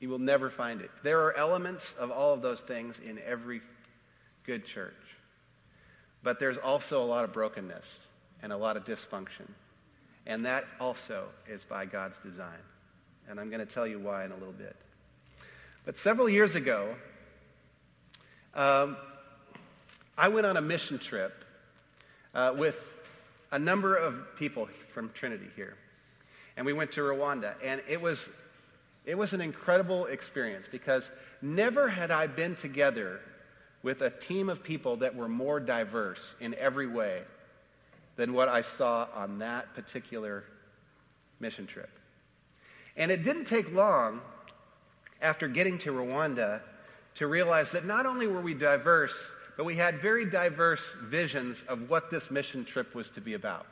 You 0.00 0.08
will 0.08 0.18
never 0.18 0.50
find 0.50 0.80
it. 0.80 0.90
There 1.02 1.20
are 1.26 1.36
elements 1.36 1.94
of 1.98 2.10
all 2.10 2.32
of 2.32 2.42
those 2.42 2.60
things 2.60 3.00
in 3.00 3.18
every 3.24 3.60
good 4.44 4.64
church. 4.64 4.94
But 6.22 6.38
there's 6.38 6.58
also 6.58 7.02
a 7.02 7.06
lot 7.06 7.24
of 7.24 7.32
brokenness 7.32 8.06
and 8.42 8.52
a 8.52 8.56
lot 8.56 8.76
of 8.76 8.84
dysfunction. 8.84 9.48
And 10.26 10.44
that 10.44 10.64
also 10.78 11.26
is 11.48 11.64
by 11.64 11.86
God's 11.86 12.18
design. 12.18 12.58
And 13.28 13.40
I'm 13.40 13.48
going 13.48 13.66
to 13.66 13.72
tell 13.72 13.86
you 13.86 13.98
why 13.98 14.24
in 14.24 14.32
a 14.32 14.36
little 14.36 14.52
bit. 14.52 14.76
But 15.84 15.96
several 15.96 16.28
years 16.28 16.54
ago, 16.54 16.94
um, 18.54 18.96
I 20.18 20.28
went 20.28 20.46
on 20.46 20.56
a 20.56 20.60
mission 20.60 20.98
trip 20.98 21.32
uh, 22.34 22.54
with 22.56 22.76
a 23.50 23.58
number 23.58 23.96
of 23.96 24.36
people 24.36 24.68
from 24.92 25.10
Trinity 25.14 25.48
here. 25.56 25.76
And 26.56 26.66
we 26.66 26.72
went 26.72 26.92
to 26.92 27.00
Rwanda. 27.00 27.54
And 27.64 27.80
it 27.88 28.00
was, 28.00 28.28
it 29.06 29.16
was 29.16 29.32
an 29.32 29.40
incredible 29.40 30.06
experience 30.06 30.66
because 30.70 31.10
never 31.40 31.88
had 31.88 32.10
I 32.10 32.26
been 32.26 32.54
together 32.54 33.20
with 33.82 34.02
a 34.02 34.10
team 34.10 34.48
of 34.48 34.62
people 34.62 34.96
that 34.96 35.14
were 35.14 35.28
more 35.28 35.60
diverse 35.60 36.34
in 36.40 36.54
every 36.54 36.86
way 36.86 37.22
than 38.16 38.32
what 38.32 38.48
I 38.48 38.60
saw 38.60 39.08
on 39.14 39.38
that 39.38 39.74
particular 39.74 40.44
mission 41.38 41.66
trip. 41.66 41.90
And 42.96 43.10
it 43.10 43.22
didn't 43.22 43.46
take 43.46 43.72
long 43.72 44.20
after 45.22 45.48
getting 45.48 45.78
to 45.78 45.92
Rwanda 45.92 46.60
to 47.14 47.26
realize 47.26 47.72
that 47.72 47.86
not 47.86 48.06
only 48.06 48.26
were 48.26 48.40
we 48.40 48.54
diverse, 48.54 49.32
but 49.56 49.64
we 49.64 49.76
had 49.76 50.00
very 50.00 50.24
diverse 50.24 50.94
visions 51.02 51.64
of 51.68 51.88
what 51.88 52.10
this 52.10 52.30
mission 52.30 52.64
trip 52.64 52.94
was 52.94 53.10
to 53.10 53.20
be 53.20 53.34
about, 53.34 53.66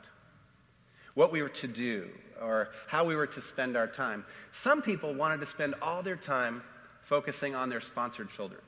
what 1.13 1.31
we 1.31 1.41
were 1.41 1.49
to 1.49 1.67
do, 1.67 2.09
or 2.41 2.69
how 2.87 3.05
we 3.05 3.15
were 3.15 3.27
to 3.27 3.41
spend 3.41 3.75
our 3.75 3.87
time. 3.87 4.25
Some 4.51 4.81
people 4.81 5.13
wanted 5.13 5.39
to 5.41 5.45
spend 5.45 5.75
all 5.81 6.01
their 6.01 6.15
time 6.15 6.63
focusing 7.03 7.55
on 7.55 7.69
their 7.69 7.81
sponsored 7.81 8.29
children. 8.31 8.61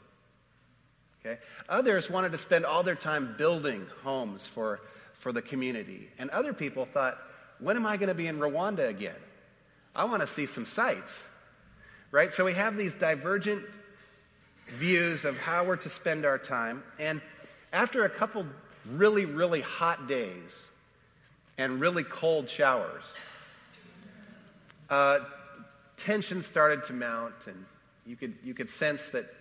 Okay? 1.25 1.39
Others 1.69 2.09
wanted 2.09 2.31
to 2.31 2.37
spend 2.37 2.65
all 2.65 2.83
their 2.83 2.95
time 2.95 3.35
building 3.37 3.87
homes 4.03 4.47
for 4.47 4.79
for 5.21 5.31
the 5.31 5.41
community. 5.41 6.09
And 6.17 6.29
other 6.31 6.51
people 6.51 6.85
thought, 6.85 7.17
when 7.59 7.77
am 7.77 7.85
I 7.85 7.97
going 7.97 8.09
to 8.09 8.15
be 8.15 8.27
in 8.27 8.39
Rwanda 8.39 8.89
again? 8.89 9.15
I 9.95 10.05
want 10.05 10.21
to 10.21 10.27
see 10.27 10.47
some 10.47 10.65
sights. 10.65 11.27
Right? 12.09 12.33
So 12.33 12.43
we 12.43 12.53
have 12.53 12.75
these 12.75 12.95
divergent 12.95 13.63
views 14.67 15.23
of 15.23 15.37
how 15.37 15.63
we're 15.63 15.75
to 15.77 15.89
spend 15.89 16.25
our 16.25 16.37
time. 16.37 16.83
And 16.99 17.21
after 17.71 18.03
a 18.03 18.09
couple 18.09 18.45
really, 18.89 19.25
really 19.25 19.61
hot 19.61 20.07
days 20.07 20.69
and 21.57 21.79
really 21.79 22.03
cold 22.03 22.49
showers, 22.49 23.05
uh, 24.89 25.19
tension 25.97 26.41
started 26.41 26.83
to 26.85 26.93
mount, 26.93 27.35
and 27.45 27.65
you 28.07 28.15
could, 28.15 28.33
you 28.43 28.53
could 28.53 28.69
sense 28.69 29.09
that 29.09 29.31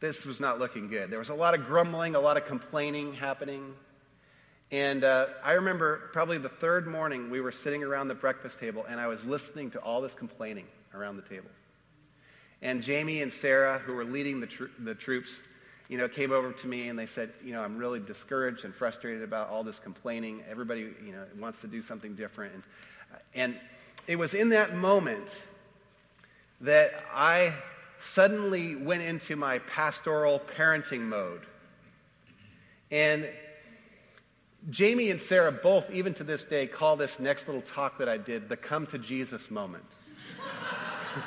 this 0.00 0.24
was 0.24 0.40
not 0.40 0.58
looking 0.58 0.88
good. 0.88 1.10
There 1.10 1.18
was 1.18 1.28
a 1.28 1.34
lot 1.34 1.54
of 1.54 1.66
grumbling, 1.66 2.14
a 2.14 2.20
lot 2.20 2.36
of 2.36 2.46
complaining 2.46 3.14
happening. 3.14 3.74
And 4.70 5.02
uh, 5.02 5.26
I 5.42 5.52
remember 5.52 6.10
probably 6.12 6.38
the 6.38 6.48
third 6.48 6.86
morning 6.86 7.30
we 7.30 7.40
were 7.40 7.52
sitting 7.52 7.82
around 7.82 8.08
the 8.08 8.14
breakfast 8.14 8.60
table 8.60 8.84
and 8.88 9.00
I 9.00 9.06
was 9.06 9.24
listening 9.24 9.70
to 9.72 9.80
all 9.80 10.00
this 10.00 10.14
complaining 10.14 10.66
around 10.94 11.16
the 11.16 11.22
table. 11.22 11.50
And 12.60 12.82
Jamie 12.82 13.22
and 13.22 13.32
Sarah, 13.32 13.78
who 13.78 13.94
were 13.94 14.04
leading 14.04 14.40
the, 14.40 14.46
tr- 14.46 14.64
the 14.78 14.94
troops, 14.94 15.40
you 15.88 15.96
know, 15.96 16.08
came 16.08 16.32
over 16.32 16.52
to 16.52 16.66
me 16.66 16.88
and 16.88 16.98
they 16.98 17.06
said, 17.06 17.32
you 17.42 17.52
know, 17.52 17.62
I'm 17.62 17.78
really 17.78 17.98
discouraged 17.98 18.64
and 18.64 18.74
frustrated 18.74 19.22
about 19.22 19.48
all 19.48 19.64
this 19.64 19.78
complaining. 19.78 20.42
Everybody, 20.50 20.92
you 21.04 21.12
know, 21.12 21.24
wants 21.38 21.60
to 21.62 21.66
do 21.66 21.80
something 21.80 22.14
different. 22.14 22.54
And, 22.54 22.62
and 23.34 23.60
it 24.06 24.16
was 24.16 24.34
in 24.34 24.50
that 24.50 24.76
moment 24.76 25.42
that 26.60 26.92
I 27.12 27.54
suddenly 28.00 28.76
went 28.76 29.02
into 29.02 29.36
my 29.36 29.58
pastoral 29.60 30.40
parenting 30.40 31.02
mode. 31.02 31.42
And 32.90 33.28
Jamie 34.70 35.10
and 35.10 35.20
Sarah 35.20 35.52
both, 35.52 35.90
even 35.90 36.14
to 36.14 36.24
this 36.24 36.44
day, 36.44 36.66
call 36.66 36.96
this 36.96 37.18
next 37.18 37.46
little 37.46 37.62
talk 37.62 37.98
that 37.98 38.08
I 38.08 38.16
did 38.16 38.48
the 38.48 38.56
come 38.56 38.86
to 38.88 38.98
Jesus 38.98 39.50
moment. 39.50 39.84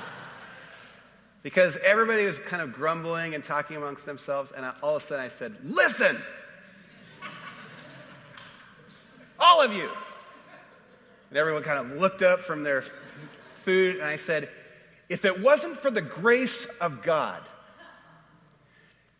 because 1.43 1.77
everybody 1.77 2.25
was 2.25 2.37
kind 2.39 2.61
of 2.61 2.73
grumbling 2.73 3.35
and 3.35 3.43
talking 3.43 3.77
amongst 3.77 4.05
themselves, 4.05 4.51
and 4.51 4.65
I, 4.65 4.73
all 4.83 4.97
of 4.97 5.03
a 5.03 5.05
sudden 5.05 5.25
I 5.25 5.29
said, 5.29 5.55
Listen! 5.63 6.17
All 9.39 9.61
of 9.61 9.73
you! 9.73 9.89
And 11.29 11.37
everyone 11.37 11.63
kind 11.63 11.79
of 11.79 11.99
looked 11.99 12.21
up 12.21 12.41
from 12.41 12.63
their 12.63 12.83
food, 13.63 13.95
and 13.95 14.05
I 14.05 14.17
said, 14.17 14.49
if 15.11 15.25
it 15.25 15.41
wasn't 15.41 15.77
for 15.77 15.91
the 15.91 16.01
grace 16.01 16.65
of 16.79 17.03
God, 17.03 17.41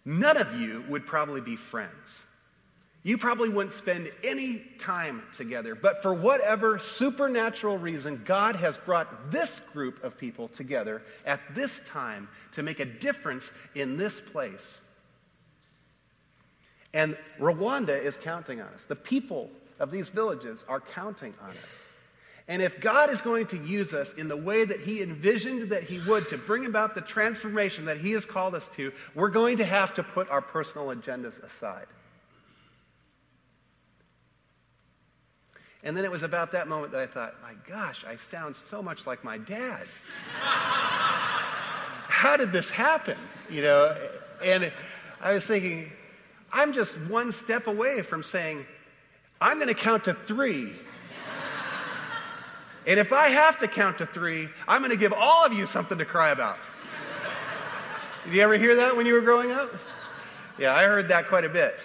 none 0.06 0.38
of 0.38 0.58
you 0.58 0.86
would 0.88 1.06
probably 1.06 1.42
be 1.42 1.58
friends. 1.58 1.92
You 3.04 3.18
probably 3.18 3.50
wouldn't 3.50 3.74
spend 3.74 4.10
any 4.24 4.64
time 4.80 5.22
together. 5.36 5.76
But 5.76 6.02
for 6.02 6.14
whatever 6.14 6.80
supernatural 6.80 7.78
reason, 7.78 8.22
God 8.24 8.56
has 8.56 8.78
brought 8.78 9.32
this 9.32 9.60
group 9.74 10.02
of 10.02 10.18
people 10.18 10.48
together 10.48 11.02
at 11.26 11.42
this 11.56 11.82
time 11.90 12.30
to 12.54 12.64
make 12.64 12.80
a 12.80 12.86
difference 12.86 13.52
in 13.76 13.98
this 13.98 14.22
place. 14.22 14.80
And 16.94 17.18
Rwanda 17.38 18.02
is 18.02 18.16
counting 18.18 18.62
on 18.62 18.68
us. 18.68 18.86
The 18.86 18.96
people 18.96 19.50
of 19.78 19.92
these 19.92 20.08
villages 20.08 20.64
are 20.70 20.80
counting 20.80 21.34
on 21.42 21.50
us. 21.50 21.91
And 22.48 22.62
if 22.62 22.82
God 22.82 23.12
is 23.12 23.22
going 23.22 23.48
to 23.48 23.58
use 23.58 23.94
us 23.94 24.14
in 24.14 24.28
the 24.28 24.36
way 24.36 24.66
that 24.66 24.82
He 24.82 25.02
envisioned 25.02 25.70
that 25.70 25.84
He 25.84 26.00
would 26.08 26.30
to 26.30 26.38
bring 26.38 26.66
about 26.66 26.96
the 26.96 27.02
transformation 27.02 27.86
that 27.86 27.98
He 27.98 28.12
has 28.12 28.26
called 28.26 28.56
us 28.56 28.68
to, 28.76 28.92
we're 29.16 29.30
going 29.30 29.58
to 29.58 29.66
have 29.66 29.94
to 29.96 30.04
put 30.04 30.30
our 30.30 30.42
personal 30.42 30.88
agendas 30.88 31.42
aside. 31.44 31.88
And 35.84 35.98
then 35.98 36.06
it 36.06 36.12
was 36.12 36.24
about 36.24 36.52
that 36.52 36.68
moment 36.68 36.92
that 36.92 37.02
I 37.02 37.08
thought, 37.08 37.36
my 37.42 37.54
gosh, 37.68 38.06
I 38.06 38.16
sound 38.16 38.56
so 38.56 38.84
much 38.84 39.08
like 39.08 39.24
my 39.24 39.38
dad. 39.40 39.88
How 42.12 42.38
did 42.38 42.52
this 42.52 42.70
happen? 42.70 43.18
You 43.50 43.64
know, 43.64 43.98
and 44.44 44.72
I 45.20 45.34
was 45.34 45.46
thinking, 45.46 45.92
I'm 46.54 46.74
just 46.74 46.96
one 47.02 47.32
step 47.32 47.68
away 47.68 48.02
from 48.02 48.22
saying, 48.22 48.66
I'm 49.40 49.58
going 49.58 49.70
to 49.70 49.74
count 49.74 50.06
to 50.06 50.14
three. 50.14 50.72
And 52.86 53.00
if 53.00 53.14
I 53.14 53.30
have 53.30 53.60
to 53.60 53.68
count 53.68 54.00
to 54.00 54.06
three, 54.06 54.50
I'm 54.68 54.82
going 54.82 54.92
to 54.92 54.98
give 54.98 55.14
all 55.14 55.46
of 55.46 55.54
you 55.54 55.66
something 55.66 55.98
to 55.98 56.06
cry 56.06 56.32
about. 56.32 56.58
Did 58.26 58.34
you 58.34 58.42
ever 58.42 58.58
hear 58.58 58.76
that 58.78 58.96
when 58.96 59.06
you 59.06 59.14
were 59.14 59.22
growing 59.22 59.52
up? 59.52 59.74
Yeah, 60.58 60.76
I 60.76 60.84
heard 60.84 61.10
that 61.10 61.28
quite 61.28 61.46
a 61.46 61.50
bit. 61.50 61.84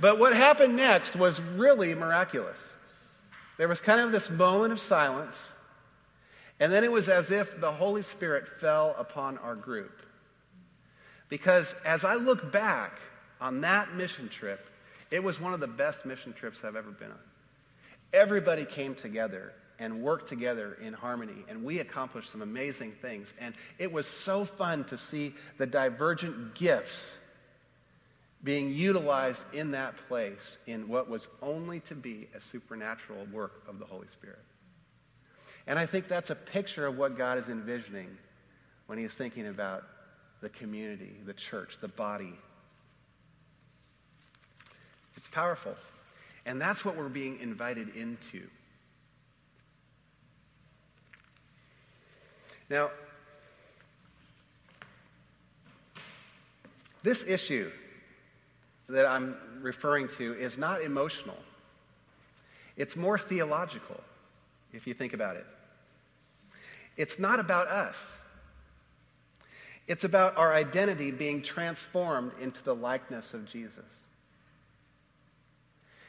But 0.00 0.18
what 0.18 0.34
happened 0.34 0.76
next 0.76 1.16
was 1.16 1.40
really 1.40 1.94
miraculous. 1.94 2.62
There 3.56 3.68
was 3.68 3.80
kind 3.80 4.00
of 4.00 4.12
this 4.12 4.30
moment 4.30 4.72
of 4.72 4.78
silence, 4.78 5.50
and 6.60 6.72
then 6.72 6.84
it 6.84 6.92
was 6.92 7.08
as 7.08 7.30
if 7.30 7.60
the 7.60 7.72
Holy 7.72 8.02
Spirit 8.02 8.46
fell 8.46 8.94
upon 8.98 9.36
our 9.38 9.56
group. 9.56 10.02
Because 11.28 11.74
as 11.84 12.04
I 12.04 12.14
look 12.14 12.52
back 12.52 12.98
on 13.40 13.60
that 13.62 13.94
mission 13.94 14.28
trip, 14.28 14.66
it 15.10 15.22
was 15.22 15.40
one 15.40 15.52
of 15.52 15.60
the 15.60 15.66
best 15.66 16.06
mission 16.06 16.32
trips 16.32 16.64
I've 16.64 16.76
ever 16.76 16.90
been 16.90 17.10
on. 17.10 17.18
Everybody 18.12 18.64
came 18.64 18.94
together 18.94 19.52
and 19.78 20.02
worked 20.02 20.28
together 20.28 20.76
in 20.80 20.92
harmony, 20.92 21.44
and 21.48 21.62
we 21.62 21.78
accomplished 21.78 22.30
some 22.32 22.42
amazing 22.42 22.92
things. 22.92 23.32
And 23.40 23.54
it 23.78 23.92
was 23.92 24.06
so 24.06 24.44
fun 24.44 24.84
to 24.84 24.98
see 24.98 25.34
the 25.56 25.66
divergent 25.66 26.54
gifts 26.54 27.16
being 28.42 28.72
utilized 28.72 29.44
in 29.52 29.72
that 29.72 29.94
place 30.08 30.58
in 30.66 30.88
what 30.88 31.08
was 31.08 31.26
only 31.42 31.80
to 31.80 31.94
be 31.94 32.28
a 32.34 32.40
supernatural 32.40 33.26
work 33.32 33.62
of 33.68 33.78
the 33.78 33.84
Holy 33.84 34.06
Spirit. 34.08 34.38
And 35.66 35.78
I 35.78 35.86
think 35.86 36.08
that's 36.08 36.30
a 36.30 36.34
picture 36.34 36.86
of 36.86 36.96
what 36.96 37.18
God 37.18 37.38
is 37.38 37.48
envisioning 37.48 38.16
when 38.86 38.98
He's 38.98 39.14
thinking 39.14 39.48
about 39.48 39.84
the 40.40 40.48
community, 40.48 41.12
the 41.26 41.34
church, 41.34 41.76
the 41.80 41.88
body. 41.88 42.34
It's 45.16 45.28
powerful. 45.28 45.74
And 46.48 46.58
that's 46.58 46.82
what 46.82 46.96
we're 46.96 47.10
being 47.10 47.38
invited 47.40 47.94
into. 47.94 48.48
Now, 52.70 52.90
this 57.02 57.26
issue 57.26 57.70
that 58.88 59.04
I'm 59.04 59.36
referring 59.60 60.08
to 60.16 60.32
is 60.32 60.56
not 60.56 60.80
emotional, 60.80 61.36
it's 62.78 62.96
more 62.96 63.18
theological, 63.18 64.00
if 64.72 64.86
you 64.86 64.94
think 64.94 65.12
about 65.12 65.36
it. 65.36 65.46
It's 66.96 67.18
not 67.18 67.40
about 67.40 67.68
us. 67.68 67.96
It's 69.86 70.04
about 70.04 70.38
our 70.38 70.54
identity 70.54 71.10
being 71.10 71.42
transformed 71.42 72.32
into 72.40 72.64
the 72.64 72.74
likeness 72.74 73.34
of 73.34 73.44
Jesus. 73.44 73.84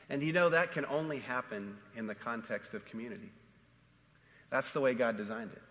And 0.09 0.23
you 0.23 0.33
know 0.33 0.49
that 0.49 0.71
can 0.71 0.85
only 0.85 1.19
happen 1.19 1.77
in 1.95 2.07
the 2.07 2.15
context 2.15 2.73
of 2.73 2.85
community. 2.85 3.29
That's 4.49 4.71
the 4.71 4.81
way 4.81 4.93
God 4.93 5.17
designed 5.17 5.51
it. 5.51 5.61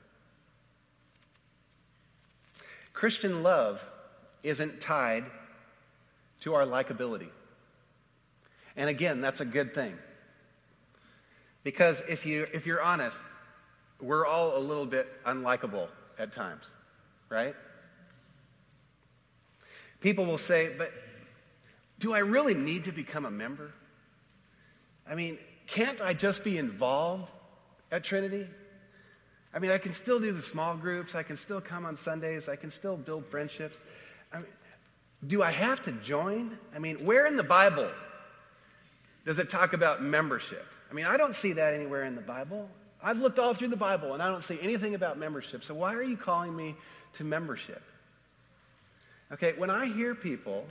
Christian 2.93 3.43
love 3.43 3.83
isn't 4.43 4.81
tied 4.81 5.25
to 6.41 6.55
our 6.55 6.65
likability. 6.65 7.29
And 8.77 8.89
again, 8.89 9.21
that's 9.21 9.41
a 9.41 9.45
good 9.45 9.75
thing. 9.75 9.95
Because 11.65 12.03
if, 12.09 12.25
you, 12.25 12.47
if 12.53 12.67
you're 12.67 12.81
honest, 12.81 13.23
we're 14.01 14.25
all 14.25 14.57
a 14.57 14.61
little 14.61 14.87
bit 14.87 15.09
unlikable 15.25 15.89
at 16.19 16.33
times, 16.33 16.65
right? 17.29 17.55
People 20.01 20.27
will 20.27 20.39
say, 20.39 20.73
but 20.79 20.93
do 21.99 22.15
I 22.15 22.21
really 22.21 22.55
need 22.55 22.85
to 22.85 22.93
become 22.93 23.27
a 23.27 23.31
member? 23.31 23.73
I 25.09 25.15
mean, 25.15 25.39
can't 25.67 26.01
I 26.01 26.15
just 26.15 26.45
be 26.45 26.59
involved 26.59 27.33
at 27.91 28.05
Trinity? 28.05 28.47
I 29.53 29.59
mean, 29.59 29.71
I 29.71 29.79
can 29.79 29.93
still 29.93 30.21
do 30.21 30.33
the 30.33 30.43
small 30.43 30.77
groups, 30.77 31.15
I 31.15 31.23
can 31.23 31.37
still 31.37 31.61
come 31.61 31.87
on 31.87 31.97
Sundays, 31.97 32.49
I 32.49 32.57
can 32.57 32.71
still 32.71 32.97
build 32.97 33.27
friendships. 33.27 33.79
I 34.33 34.39
mean, 34.39 34.47
do 35.27 35.43
I 35.43 35.51
have 35.51 35.83
to 35.85 35.93
join? 35.93 36.59
I 36.75 36.79
mean, 36.79 37.05
where 37.05 37.27
in 37.27 37.37
the 37.37 37.43
Bible 37.43 37.91
does 39.25 39.39
it 39.39 39.51
talk 39.51 39.73
about 39.73 40.03
membership? 40.03 40.65
I 40.91 40.95
mean, 40.95 41.07
I 41.07 41.17
don't 41.17 41.35
see 41.35 41.55
that 41.55 41.75
anywhere 41.75 42.05
in 42.05 42.15
the 42.15 42.23
Bible. 42.23 42.69
I've 43.03 43.19
looked 43.19 43.39
all 43.39 43.55
through 43.55 43.69
the 43.69 43.77
Bible 43.77 44.15
and 44.15 44.23
I 44.23 44.29
don't 44.29 44.45
see 44.45 44.59
anything 44.61 44.95
about 44.95 45.19
membership. 45.19 45.65
So 45.65 45.75
why 45.75 45.95
are 45.95 46.03
you 46.03 46.17
calling 46.17 46.55
me 46.55 46.77
to 47.15 47.25
membership? 47.25 47.83
Okay, 49.33 49.55
when 49.57 49.71
I 49.71 49.87
hear 49.87 50.15
people 50.15 50.67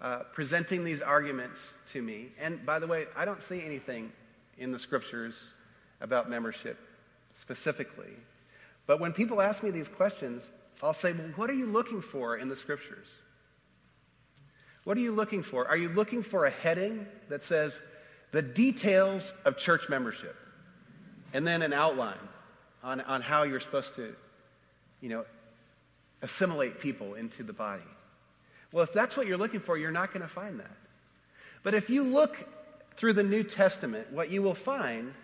uh, 0.00 0.20
presenting 0.32 0.84
these 0.84 1.02
arguments 1.02 1.74
to 1.92 2.02
me, 2.02 2.28
and 2.38 2.64
by 2.66 2.78
the 2.78 2.86
way, 2.86 3.06
I 3.16 3.24
don't 3.24 3.40
see 3.40 3.62
anything 3.64 4.12
in 4.58 4.72
the 4.72 4.78
scriptures 4.78 5.54
about 6.00 6.28
membership 6.28 6.78
specifically, 7.32 8.12
but 8.86 9.00
when 9.00 9.12
people 9.12 9.40
ask 9.40 9.62
me 9.62 9.70
these 9.70 9.88
questions, 9.88 10.50
I'll 10.82 10.92
say, 10.92 11.12
well, 11.12 11.28
what 11.36 11.50
are 11.50 11.54
you 11.54 11.66
looking 11.66 12.00
for 12.00 12.36
in 12.36 12.48
the 12.48 12.56
scriptures? 12.56 13.08
What 14.84 14.96
are 14.96 15.00
you 15.00 15.12
looking 15.12 15.42
for? 15.42 15.66
Are 15.66 15.76
you 15.76 15.88
looking 15.88 16.22
for 16.22 16.44
a 16.44 16.50
heading 16.50 17.06
that 17.28 17.42
says 17.42 17.80
the 18.30 18.42
details 18.42 19.32
of 19.44 19.56
church 19.56 19.88
membership? 19.88 20.36
And 21.32 21.46
then 21.46 21.62
an 21.62 21.72
outline 21.72 22.20
on, 22.84 23.00
on 23.00 23.20
how 23.20 23.42
you're 23.42 23.60
supposed 23.60 23.96
to, 23.96 24.14
you 25.00 25.08
know, 25.08 25.24
assimilate 26.22 26.80
people 26.80 27.14
into 27.14 27.42
the 27.42 27.52
body. 27.52 27.82
Well, 28.72 28.84
if 28.84 28.92
that's 28.92 29.16
what 29.16 29.26
you're 29.26 29.36
looking 29.36 29.60
for, 29.60 29.76
you're 29.78 29.90
not 29.90 30.12
going 30.12 30.22
to 30.22 30.28
find 30.28 30.60
that. 30.60 30.76
But 31.62 31.74
if 31.74 31.90
you 31.90 32.04
look 32.04 32.36
through 32.96 33.14
the 33.14 33.22
New 33.22 33.42
Testament, 33.42 34.12
what 34.12 34.30
you 34.30 34.42
will 34.42 34.54
find 34.54 35.14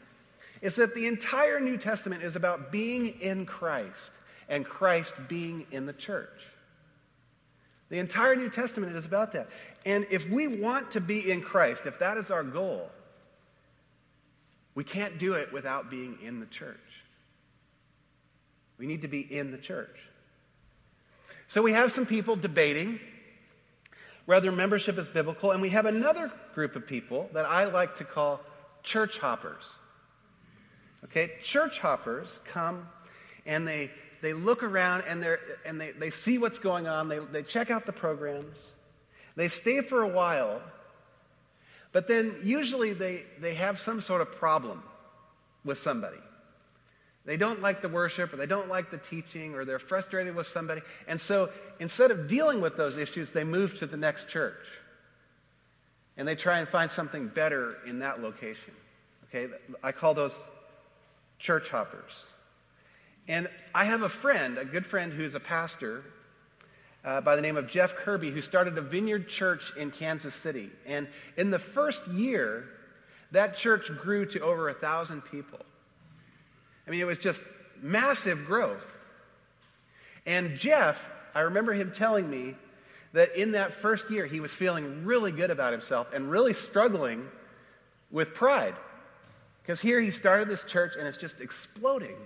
is 0.61 0.77
that 0.77 0.95
the 0.95 1.07
entire 1.07 1.61
New 1.61 1.77
Testament 1.77 2.23
is 2.23 2.37
about 2.37 2.71
being 2.71 3.09
in 3.21 3.47
Christ 3.47 4.11
and 4.49 4.65
Christ 4.65 5.15
being 5.29 5.67
in 5.71 5.87
the 5.87 5.93
church. 5.93 6.29
The 7.91 7.99
entire 7.99 8.37
New 8.37 8.49
Testament 8.49 8.97
is 8.97 9.05
about 9.05 9.33
that. 9.33 9.49
And 9.85 10.07
if 10.11 10.29
we 10.31 10.49
want 10.49 10.93
to 10.93 11.01
be 11.01 11.31
in 11.31 11.43
Christ, 11.43 11.87
if 11.87 11.99
that 11.99 12.17
is 12.17 12.31
our 12.31 12.43
goal, 12.43 12.91
we 14.75 14.85
can't 14.85 15.19
do 15.19 15.35
it 15.35 15.53
without 15.53 15.91
being 15.91 16.17
in 16.23 16.41
the 16.41 16.47
church. 16.47 16.79
We 18.79 18.87
need 18.87 19.03
to 19.03 19.09
be 19.09 19.21
in 19.21 19.51
the 19.51 19.59
church. 19.59 19.99
So 21.49 21.61
we 21.61 21.73
have 21.73 21.93
some 21.93 22.07
people 22.07 22.35
debating 22.35 22.99
whether 24.27 24.53
membership 24.53 24.99
is 24.99 25.09
biblical, 25.09 25.51
and 25.51 25.61
we 25.61 25.71
have 25.71 25.87
another 25.87 26.31
group 26.55 26.77
of 26.77 26.87
people 26.87 27.29
that 27.33 27.47
I 27.47 27.65
like 27.65 27.97
to 27.97 28.05
call 28.05 28.41
church 28.83 29.19
hoppers. 29.19 29.65
Okay, 31.05 31.33
church 31.43 31.81
hoppers 31.81 32.41
come 32.45 32.89
and 33.45 33.67
they 33.67 33.91
they 34.23 34.33
look 34.33 34.63
around 34.63 35.03
and, 35.09 35.21
they're, 35.21 35.41
and 35.67 35.79
they, 35.81 35.91
they 35.91 36.11
see 36.11 36.39
what's 36.39 36.61
going 36.61 36.87
on. 36.87 37.09
They, 37.09 37.19
they 37.19 37.43
check 37.43 37.71
out 37.71 37.85
the 37.85 37.93
programs. 37.93 38.57
They 39.35 39.49
stay 39.49 39.81
for 39.83 40.03
a 40.03 40.09
while. 40.09 40.63
But 41.91 42.07
then 42.07 42.37
usually 42.43 42.93
they, 42.93 43.25
they 43.41 43.55
have 43.55 43.81
some 43.81 44.01
sort 44.01 44.21
of 44.21 44.31
problem 44.31 44.83
with 45.65 45.79
somebody. 45.79 46.19
They 47.25 47.37
don't 47.37 47.63
like 47.63 47.83
the 47.83 47.89
worship 47.89 48.33
or 48.33 48.37
they 48.37 48.47
don't 48.47 48.69
like 48.69 48.91
the 48.91 48.99
teaching 48.99 49.55
or 49.55 49.65
they're 49.65 49.79
frustrated 49.79 50.35
with 50.35 50.49
somebody. 50.49 50.83
And 51.07 51.21
so 51.21 51.51
instead 51.79 52.11
of 52.11 52.27
dealing 52.27 52.61
with 52.61 52.77
those 52.77 52.97
issues, 52.97 53.31
they 53.31 53.45
move 53.45 53.79
to 53.79 53.87
the 53.87 53.97
next 53.97 54.29
church. 54.29 54.65
And 56.17 56.27
they 56.27 56.35
try 56.35 56.59
and 56.59 56.69
find 56.69 56.91
something 56.91 57.29
better 57.29 57.77
in 57.87 58.01
that 58.01 58.21
location. 58.21 58.75
Okay? 59.29 59.53
I 59.83 59.93
call 59.93 60.15
those 60.15 60.35
church 61.39 61.71
hoppers. 61.71 62.25
And 63.29 63.49
I 63.75 63.85
have 63.85 64.03
a 64.03 64.09
friend, 64.09 64.59
a 64.59 64.65
good 64.65 64.85
friend 64.85 65.13
who's 65.13 65.35
a 65.35 65.41
pastor 65.41 66.05
uh, 67.05 67.21
by 67.21 67.37
the 67.37 67.43
name 67.43 67.57
of 67.57 67.69
Jeff 67.69 67.95
Kirby, 67.95 68.31
who 68.31 68.43
started 68.43 68.77
a 68.79 68.83
vineyard 68.83 69.29
church 69.29 69.73
in 69.77 69.91
Kansas 69.93 70.35
City. 70.35 70.71
And 70.87 71.09
in 71.37 71.51
the 71.51 71.59
first 71.59 72.07
year, 72.09 72.69
that 73.31 73.57
church 73.57 73.91
grew 74.01 74.27
to 74.27 74.41
over 74.41 74.69
a 74.69 74.75
thousand 74.75 75.23
people. 75.23 75.61
I 76.87 76.91
mean, 76.91 77.01
it 77.01 77.07
was 77.07 77.19
just 77.19 77.43
massive 77.81 78.47
growth. 78.47 78.93
And 80.27 80.57
Jeff, 80.57 81.09
I 81.35 81.41
remember 81.43 81.73
him 81.73 81.93
telling 81.93 82.29
me 82.29 82.55
that 83.13 83.37
in 83.37 83.53
that 83.53 83.75
first 83.75 84.11
year, 84.11 84.27
he 84.27 84.41
was 84.41 84.51
feeling 84.51 85.05
really 85.05 85.33
good 85.33 85.51
about 85.51 85.73
himself 85.73 86.13
and 86.13 86.31
really 86.31 86.55
struggling 86.55 87.29
with 88.11 88.35
pride. 88.35 88.75
Because 89.63 89.81
here 89.81 90.01
he 90.01 90.11
started 90.11 90.49
this 90.49 90.65
church 90.65 90.95
and 90.99 91.07
it's 91.07 91.19
just 91.19 91.41
exploding. 91.41 92.17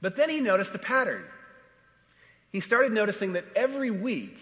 But 0.00 0.16
then 0.16 0.28
he 0.30 0.40
noticed 0.40 0.74
a 0.74 0.78
pattern. 0.78 1.24
He 2.50 2.60
started 2.60 2.92
noticing 2.92 3.34
that 3.34 3.44
every 3.54 3.90
week, 3.90 4.36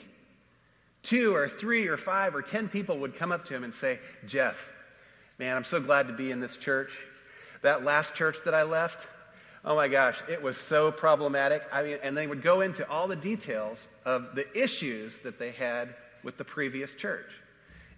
two 1.02 1.34
or 1.34 1.48
three 1.48 1.86
or 1.86 1.96
five 1.96 2.34
or 2.34 2.42
ten 2.42 2.68
people 2.68 2.98
would 2.98 3.14
come 3.14 3.30
up 3.30 3.46
to 3.46 3.54
him 3.54 3.62
and 3.62 3.72
say, 3.72 3.98
Jeff, 4.26 4.56
man, 5.38 5.56
I'm 5.56 5.64
so 5.64 5.80
glad 5.80 6.08
to 6.08 6.14
be 6.14 6.30
in 6.30 6.40
this 6.40 6.56
church. 6.56 6.92
That 7.62 7.84
last 7.84 8.14
church 8.14 8.38
that 8.44 8.54
I 8.54 8.62
left, 8.62 9.06
oh 9.64 9.76
my 9.76 9.88
gosh, 9.88 10.20
it 10.28 10.42
was 10.42 10.56
so 10.56 10.90
problematic. 10.90 11.62
I 11.72 11.82
mean, 11.82 11.98
and 12.02 12.16
they 12.16 12.26
would 12.26 12.42
go 12.42 12.60
into 12.60 12.88
all 12.88 13.08
the 13.08 13.16
details 13.16 13.88
of 14.04 14.34
the 14.34 14.46
issues 14.58 15.20
that 15.20 15.38
they 15.38 15.50
had 15.52 15.94
with 16.22 16.36
the 16.36 16.44
previous 16.44 16.94
church. 16.94 17.30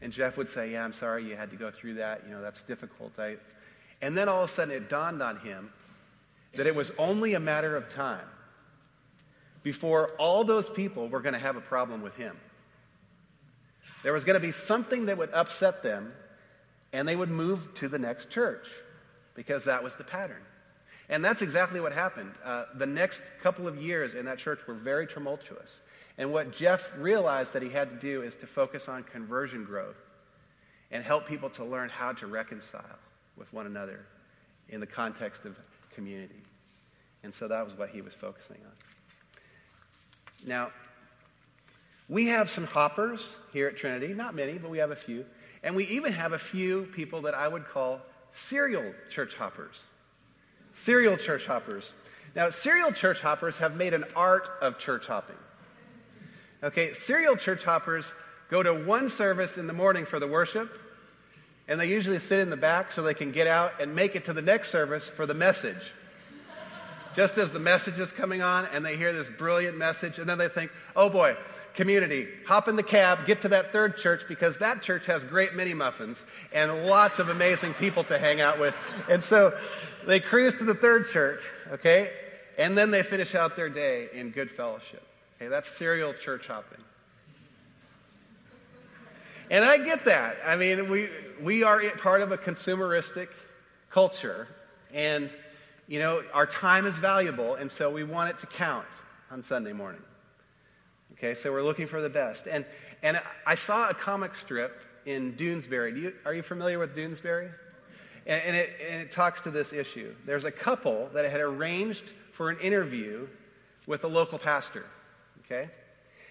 And 0.01 0.13
Jeff 0.13 0.37
would 0.37 0.49
say, 0.49 0.73
Yeah, 0.73 0.85
I'm 0.85 0.93
sorry 0.93 1.25
you 1.25 1.37
had 1.37 1.51
to 1.51 1.57
go 1.57 1.71
through 1.71 1.95
that. 1.95 2.23
You 2.27 2.35
know, 2.35 2.43
that's 2.43 2.63
difficult. 2.63 3.19
I... 3.19 3.37
And 4.01 4.19
then 4.19 4.29
all 4.29 4.43
of 4.43 4.51
a 4.51 4.53
sudden 4.53 4.75
it 4.75 4.89
dawned 4.89 5.23
on 5.23 5.39
him 5.39 5.71
that 6.55 6.67
it 6.67 6.75
was 6.75 6.91
only 6.99 7.35
a 7.35 7.41
matter 7.41 7.77
of 7.77 7.89
time 7.89 8.27
before 9.63 10.09
all 10.19 10.43
those 10.43 10.69
people 10.69 11.09
were 11.09 11.21
going 11.21 11.35
to 11.35 11.39
have 11.39 11.57
a 11.57 11.61
problem 11.61 12.03
with 12.03 12.17
him. 12.17 12.37
There 14.03 14.13
was 14.13 14.25
going 14.25 14.35
to 14.35 14.45
be 14.45 14.51
something 14.51 15.07
that 15.07 15.19
would 15.19 15.33
upset 15.33 15.85
them, 15.85 16.13
and 16.93 17.07
they 17.07 17.15
would 17.15 17.31
move 17.31 17.73
to 17.75 17.89
the 17.89 17.99
next 17.99 18.31
church 18.31 18.67
because 19.35 19.65
that 19.65 19.83
was 19.83 19.95
the 19.97 20.05
pattern. 20.05 20.43
And 21.09 21.25
that's 21.25 21.43
exactly 21.43 21.81
what 21.81 21.93
happened. 21.93 22.33
Uh, 22.45 22.65
the 22.75 22.87
next 22.87 23.23
couple 23.43 23.67
of 23.67 23.77
years 23.77 24.15
in 24.15 24.25
that 24.27 24.39
church 24.39 24.61
were 24.67 24.75
very 24.75 25.07
tumultuous. 25.07 25.81
And 26.19 26.33
what 26.33 26.53
Jeff 26.57 26.91
realized 26.97 27.53
that 27.55 27.63
he 27.63 27.71
had 27.71 27.91
to 27.91 27.97
do 27.97 28.23
is 28.23 28.37
to 28.37 28.47
focus 28.47 28.89
on 28.89 29.03
conversion 29.03 29.65
growth 29.65 29.97
and 30.91 31.03
help 31.03 31.27
people 31.27 31.51
to 31.51 31.65
learn 31.65 31.89
how 31.89 32.13
to 32.13 32.27
reconcile 32.27 32.99
with 33.37 33.53
one 33.53 33.67
another 33.67 34.05
in 34.69 34.81
the 34.81 34.87
context 34.87 35.45
of 35.45 35.59
community. 35.95 36.43
And 37.25 37.35
so 37.35 37.49
that 37.49 37.65
was 37.65 37.77
what 37.77 37.91
he 37.91 38.01
was 38.01 38.15
focusing 38.15 38.59
on. 38.65 38.73
Now, 40.47 40.71
we 42.09 42.27
have 42.27 42.51
some 42.51 42.67
hoppers 42.67 43.37
here 43.53 43.69
at 43.69 43.77
Trinity, 43.77 44.13
not 44.13 44.35
many, 44.35 44.59
but 44.59 44.71
we 44.71 44.79
have 44.79 44.91
a 44.91 44.97
few. 44.97 45.25
And 45.63 45.77
we 45.77 45.87
even 45.87 46.13
have 46.13 46.33
a 46.33 46.39
few 46.39 46.85
people 46.95 47.23
that 47.23 47.35
I 47.35 47.49
would 47.49 47.67
call 47.67 48.01
serial 48.33 48.93
church 49.11 49.37
hoppers. 49.37 49.81
Serial 50.73 51.17
church 51.17 51.47
hoppers. 51.47 51.95
Now, 52.35 52.51
serial 52.51 52.91
church 52.91 53.21
hoppers 53.21 53.57
have 53.59 53.77
made 53.77 53.95
an 53.95 54.05
art 54.17 54.49
of 54.61 54.79
church 54.79 55.07
hopping. 55.07 55.37
Okay, 56.65 56.95
serial 56.95 57.37
church 57.37 57.63
hoppers 57.63 58.11
go 58.49 58.63
to 58.63 58.73
one 58.73 59.11
service 59.11 59.59
in 59.59 59.67
the 59.67 59.73
morning 59.73 60.07
for 60.07 60.19
the 60.19 60.27
worship, 60.27 60.71
and 61.69 61.79
they 61.79 61.89
usually 61.89 62.19
sit 62.19 62.41
in 62.41 62.51
the 62.51 62.57
back 62.57 62.91
so 62.91 63.03
they 63.03 63.15
can 63.15 63.33
get 63.33 63.47
out 63.47 63.81
and 63.81 63.95
make 63.95 64.17
it 64.17 64.25
to 64.25 64.33
the 64.33 64.43
next 64.43 64.71
service 64.71 65.09
for 65.09 65.27
the 65.27 65.35
message. 65.35 65.93
Just 67.15 67.37
as 67.37 67.53
the 67.53 67.59
message 67.59 67.99
is 67.99 68.11
coming 68.13 68.41
on, 68.41 68.67
and 68.73 68.85
they 68.85 68.97
hear 68.97 69.13
this 69.13 69.29
brilliant 69.29 69.77
message, 69.77 70.19
and 70.19 70.27
then 70.27 70.39
they 70.39 70.49
think, 70.49 70.71
oh 70.97 71.11
boy, 71.11 71.37
community, 71.75 72.29
hop 72.47 72.69
in 72.69 72.77
the 72.77 72.83
cab, 72.83 73.27
get 73.27 73.43
to 73.43 73.49
that 73.49 73.73
third 73.73 73.97
church 73.97 74.25
because 74.29 74.59
that 74.59 74.83
church 74.83 75.07
has 75.07 75.25
great 75.25 75.55
mini 75.55 75.75
muffins 75.75 76.23
and 76.53 76.87
lots 76.87 77.19
of 77.19 77.29
amazing 77.29 77.75
people 77.75 78.05
to 78.05 78.19
hang 78.19 78.41
out 78.41 78.59
with. 78.59 78.75
And 79.09 79.23
so 79.23 79.57
they 80.07 80.21
cruise 80.21 80.55
to 80.57 80.65
the 80.65 80.75
third 80.75 81.09
church, 81.09 81.41
okay? 81.73 82.11
And 82.59 82.77
then 82.77 82.91
they 82.91 83.03
finish 83.03 83.35
out 83.35 83.57
their 83.57 83.71
day 83.71 84.09
in 84.13 84.31
good 84.31 84.51
fellowship. 84.51 85.03
Okay, 85.37 85.49
that's 85.49 85.69
serial 85.69 86.13
church 86.15 86.47
hopping. 86.47 86.79
And 89.51 89.65
I 89.65 89.79
get 89.79 90.05
that. 90.05 90.37
I 90.47 90.57
mean, 90.57 90.89
we, 90.89 91.09
we 91.41 91.63
are 91.63 91.83
part 91.99 92.23
of 92.23 92.33
a 92.33 92.39
consumeristic 92.39 93.29
culture, 93.91 94.49
and, 94.95 95.29
you 95.87 95.99
know, 95.99 96.23
our 96.33 96.47
time 96.47 96.87
is 96.87 96.99
valuable, 96.99 97.55
and 97.57 97.71
so 97.71 97.91
we 97.91 98.05
want 98.05 98.31
it 98.31 98.39
to 98.39 98.47
count 98.47 98.87
on 99.31 99.43
Sunday 99.43 99.73
morning. 99.73 100.01
Okay, 101.23 101.35
so 101.35 101.53
we're 101.53 101.63
looking 101.63 101.87
for 101.87 102.03
the 102.03 102.11
best. 102.11 102.49
And, 102.49 102.65
and 103.01 103.21
I 103.47 103.55
saw 103.55 103.89
a 103.89 103.95
comic 103.95 104.35
strip 104.35 104.81
in 105.07 105.35
Doonesbury. 105.35 105.95
Do 105.95 106.01
you, 106.01 106.13
are 106.25 106.35
you 106.35 106.43
familiar 106.43 106.81
with 106.81 106.97
Doonesbury? 106.97 107.49
And, 108.27 108.43
and, 108.43 108.57
it, 108.57 108.71
and 108.91 109.03
it 109.03 109.13
talks 109.13 109.43
to 109.43 109.53
this 109.53 109.73
issue. 109.73 110.17
There's 110.27 110.45
a 110.45 110.51
couple 110.51 111.11
that 111.15 111.25
had 111.31 111.41
arranged 111.41 112.03
for 112.33 112.51
an 112.51 112.59
interview 112.59 113.29
with 113.87 114.03
a 114.03 114.09
local 114.09 114.37
pastor. 114.37 114.85
Okay? 115.45 115.71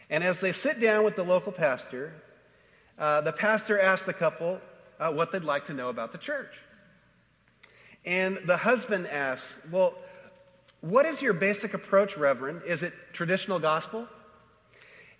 And 0.09 0.25
as 0.25 0.41
they 0.41 0.51
sit 0.51 0.81
down 0.81 1.05
with 1.05 1.15
the 1.15 1.23
local 1.23 1.53
pastor, 1.53 2.13
uh, 2.99 3.21
the 3.21 3.31
pastor 3.31 3.79
asks 3.79 4.05
the 4.05 4.13
couple 4.13 4.59
uh, 4.99 5.09
what 5.09 5.31
they'd 5.31 5.45
like 5.45 5.67
to 5.67 5.73
know 5.73 5.87
about 5.87 6.11
the 6.11 6.17
church. 6.17 6.51
And 8.03 8.39
the 8.45 8.57
husband 8.57 9.07
asks, 9.07 9.55
Well, 9.71 9.93
what 10.81 11.05
is 11.05 11.21
your 11.21 11.31
basic 11.31 11.73
approach, 11.73 12.17
Reverend? 12.17 12.63
Is 12.63 12.83
it 12.83 12.93
traditional 13.13 13.57
gospel? 13.57 14.09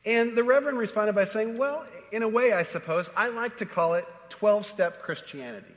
And 0.06 0.36
the 0.36 0.44
Reverend 0.44 0.78
responded 0.78 1.14
by 1.14 1.26
saying, 1.26 1.58
Well, 1.58 1.86
in 2.12 2.24
a 2.24 2.28
way, 2.28 2.54
I 2.54 2.64
suppose, 2.64 3.10
I 3.16 3.30
like 3.30 3.58
to 3.58 3.66
call 3.66 3.94
it 3.94 4.06
12 4.30 4.66
step 4.66 5.02
Christianity. 5.02 5.74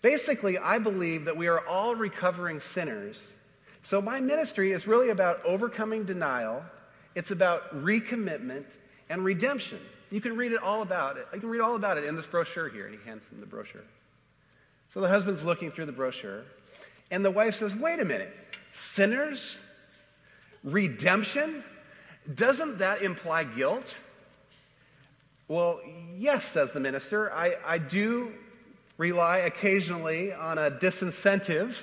Basically, 0.00 0.58
I 0.58 0.78
believe 0.78 1.26
that 1.26 1.36
we 1.36 1.46
are 1.46 1.66
all 1.66 1.94
recovering 1.94 2.60
sinners. 2.60 3.34
So 3.82 4.00
my 4.00 4.20
ministry 4.20 4.72
is 4.72 4.86
really 4.86 5.10
about 5.10 5.44
overcoming 5.44 6.04
denial, 6.04 6.64
it's 7.14 7.30
about 7.30 7.84
recommitment 7.84 8.64
and 9.08 9.24
redemption. 9.24 9.78
You 10.10 10.20
can 10.20 10.36
read 10.36 10.52
it 10.52 10.62
all 10.62 10.82
about 10.82 11.16
it. 11.16 11.26
You 11.32 11.40
can 11.40 11.48
read 11.48 11.62
all 11.62 11.74
about 11.74 11.96
it 11.96 12.04
in 12.04 12.16
this 12.16 12.26
brochure 12.26 12.68
here. 12.68 12.86
And 12.86 12.98
he 12.98 13.04
hands 13.08 13.28
him 13.28 13.40
the 13.40 13.46
brochure. 13.46 13.84
So 14.92 15.00
the 15.00 15.08
husband's 15.08 15.42
looking 15.42 15.70
through 15.70 15.86
the 15.86 15.92
brochure, 15.92 16.42
and 17.10 17.24
the 17.24 17.30
wife 17.30 17.56
says, 17.56 17.74
Wait 17.74 17.98
a 17.98 18.04
minute, 18.04 18.34
sinners? 18.72 19.58
Redemption? 20.62 21.64
Doesn't 22.34 22.78
that 22.78 23.02
imply 23.02 23.44
guilt? 23.44 23.98
Well, 25.48 25.80
yes, 26.16 26.44
says 26.44 26.72
the 26.72 26.80
minister. 26.80 27.32
I, 27.32 27.56
I 27.66 27.78
do 27.78 28.32
rely 28.96 29.38
occasionally 29.38 30.32
on 30.32 30.58
a 30.58 30.70
disincentive 30.70 31.76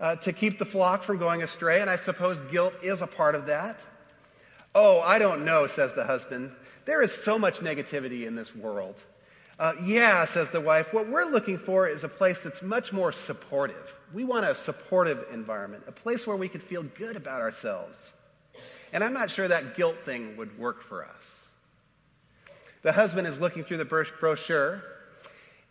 uh, 0.00 0.16
to 0.16 0.32
keep 0.32 0.58
the 0.58 0.64
flock 0.64 1.02
from 1.02 1.18
going 1.18 1.42
astray, 1.42 1.80
and 1.80 1.88
I 1.88 1.96
suppose 1.96 2.36
guilt 2.50 2.74
is 2.82 3.00
a 3.00 3.06
part 3.06 3.34
of 3.34 3.46
that. 3.46 3.84
Oh, 4.74 5.00
I 5.00 5.18
don't 5.18 5.44
know, 5.44 5.66
says 5.68 5.94
the 5.94 6.04
husband. 6.04 6.50
There 6.84 7.00
is 7.00 7.12
so 7.12 7.38
much 7.38 7.60
negativity 7.60 8.26
in 8.26 8.34
this 8.34 8.54
world. 8.54 9.02
Uh, 9.58 9.74
yeah, 9.84 10.24
says 10.24 10.50
the 10.50 10.60
wife, 10.60 10.92
what 10.92 11.08
we're 11.08 11.30
looking 11.30 11.58
for 11.58 11.86
is 11.86 12.02
a 12.02 12.08
place 12.08 12.40
that's 12.42 12.60
much 12.60 12.92
more 12.92 13.12
supportive. 13.12 13.94
We 14.12 14.24
want 14.24 14.46
a 14.46 14.54
supportive 14.54 15.26
environment, 15.32 15.84
a 15.86 15.92
place 15.92 16.26
where 16.26 16.36
we 16.36 16.48
can 16.48 16.60
feel 16.60 16.82
good 16.82 17.14
about 17.14 17.40
ourselves. 17.40 17.96
And 18.92 19.02
I'm 19.02 19.12
not 19.12 19.30
sure 19.30 19.48
that 19.48 19.76
guilt 19.76 19.96
thing 20.04 20.36
would 20.36 20.58
work 20.58 20.82
for 20.82 21.04
us. 21.04 21.48
The 22.82 22.92
husband 22.92 23.26
is 23.26 23.40
looking 23.40 23.64
through 23.64 23.78
the 23.78 23.84
brochure, 23.84 24.82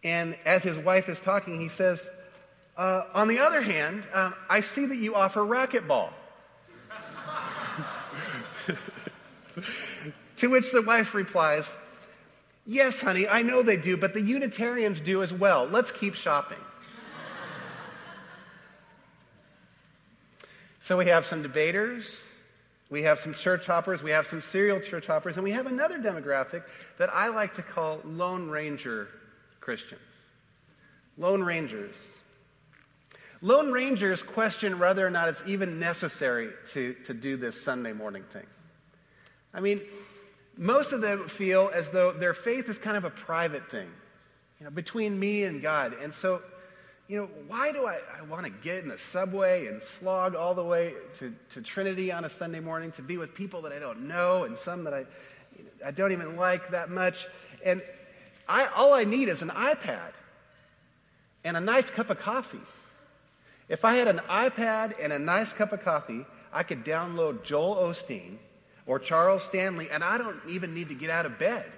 and 0.03 0.35
as 0.45 0.63
his 0.63 0.77
wife 0.77 1.07
is 1.09 1.19
talking, 1.19 1.59
he 1.59 1.69
says, 1.69 2.09
uh, 2.75 3.03
On 3.13 3.27
the 3.27 3.39
other 3.39 3.61
hand, 3.61 4.07
uh, 4.13 4.31
I 4.49 4.61
see 4.61 4.87
that 4.87 4.97
you 4.97 5.15
offer 5.15 5.41
racquetball. 5.41 6.09
to 10.37 10.49
which 10.49 10.71
the 10.71 10.81
wife 10.81 11.13
replies, 11.13 11.75
Yes, 12.65 13.01
honey, 13.01 13.27
I 13.27 13.41
know 13.41 13.61
they 13.61 13.77
do, 13.77 13.95
but 13.97 14.13
the 14.13 14.21
Unitarians 14.21 14.99
do 14.99 15.21
as 15.21 15.33
well. 15.33 15.65
Let's 15.65 15.91
keep 15.91 16.15
shopping. 16.15 16.57
so 20.79 20.97
we 20.97 21.07
have 21.07 21.25
some 21.25 21.41
debaters, 21.41 22.29
we 22.93 23.01
have 23.01 23.17
some 23.17 23.33
church 23.33 23.65
hoppers, 23.65 24.03
we 24.03 24.11
have 24.11 24.27
some 24.27 24.39
serial 24.39 24.79
church 24.79 25.07
hoppers, 25.07 25.35
and 25.35 25.43
we 25.43 25.49
have 25.49 25.65
another 25.65 25.97
demographic 25.97 26.61
that 26.99 27.11
I 27.11 27.29
like 27.29 27.55
to 27.55 27.63
call 27.63 27.99
Lone 28.05 28.51
Ranger 28.51 29.07
Christians. 29.59 29.99
Lone 31.17 31.41
Rangers. 31.41 31.95
Lone 33.41 33.71
Rangers 33.71 34.21
question 34.21 34.77
whether 34.77 35.05
or 35.05 35.09
not 35.09 35.27
it's 35.27 35.43
even 35.47 35.79
necessary 35.79 36.51
to, 36.73 36.93
to 37.05 37.15
do 37.15 37.35
this 37.35 37.59
Sunday 37.59 37.93
morning 37.93 38.25
thing. 38.31 38.45
I 39.55 39.59
mean, 39.59 39.81
most 40.55 40.91
of 40.91 41.01
them 41.01 41.27
feel 41.27 41.71
as 41.73 41.89
though 41.89 42.11
their 42.11 42.35
faith 42.35 42.69
is 42.69 42.77
kind 42.77 42.95
of 42.95 43.05
a 43.05 43.09
private 43.09 43.71
thing, 43.71 43.89
you 44.59 44.65
know, 44.65 44.69
between 44.69 45.19
me 45.19 45.45
and 45.45 45.63
God. 45.63 45.95
And 45.99 46.13
so 46.13 46.43
you 47.07 47.17
know, 47.17 47.29
why 47.47 47.71
do 47.71 47.85
I, 47.85 47.99
I 48.17 48.23
want 48.23 48.45
to 48.45 48.51
get 48.51 48.77
in 48.77 48.87
the 48.87 48.97
subway 48.97 49.67
and 49.67 49.81
slog 49.81 50.35
all 50.35 50.53
the 50.53 50.63
way 50.63 50.93
to, 51.19 51.33
to 51.51 51.61
Trinity 51.61 52.11
on 52.11 52.23
a 52.23 52.29
Sunday 52.29 52.61
morning 52.61 52.91
to 52.93 53.01
be 53.01 53.17
with 53.17 53.33
people 53.33 53.63
that 53.63 53.73
I 53.73 53.79
don't 53.79 54.07
know 54.07 54.45
and 54.45 54.57
some 54.57 54.85
that 54.85 54.93
I, 54.93 55.05
I 55.85 55.91
don't 55.91 56.13
even 56.13 56.37
like 56.37 56.69
that 56.69 56.89
much? 56.89 57.27
And 57.65 57.81
I, 58.47 58.69
all 58.75 58.93
I 58.93 59.03
need 59.03 59.27
is 59.27 59.41
an 59.41 59.49
iPad 59.49 60.11
and 61.43 61.57
a 61.57 61.59
nice 61.59 61.89
cup 61.89 62.09
of 62.09 62.19
coffee. 62.19 62.61
If 63.67 63.83
I 63.83 63.95
had 63.95 64.07
an 64.07 64.19
iPad 64.19 64.93
and 65.01 65.11
a 65.11 65.19
nice 65.19 65.51
cup 65.51 65.73
of 65.73 65.83
coffee, 65.83 66.25
I 66.53 66.63
could 66.63 66.85
download 66.85 67.43
Joel 67.43 67.75
Osteen 67.75 68.37
or 68.85 68.99
Charles 68.99 69.43
Stanley, 69.43 69.89
and 69.89 70.03
I 70.03 70.17
don't 70.17 70.39
even 70.47 70.73
need 70.73 70.89
to 70.89 70.95
get 70.95 71.09
out 71.09 71.25
of 71.25 71.37
bed. 71.37 71.69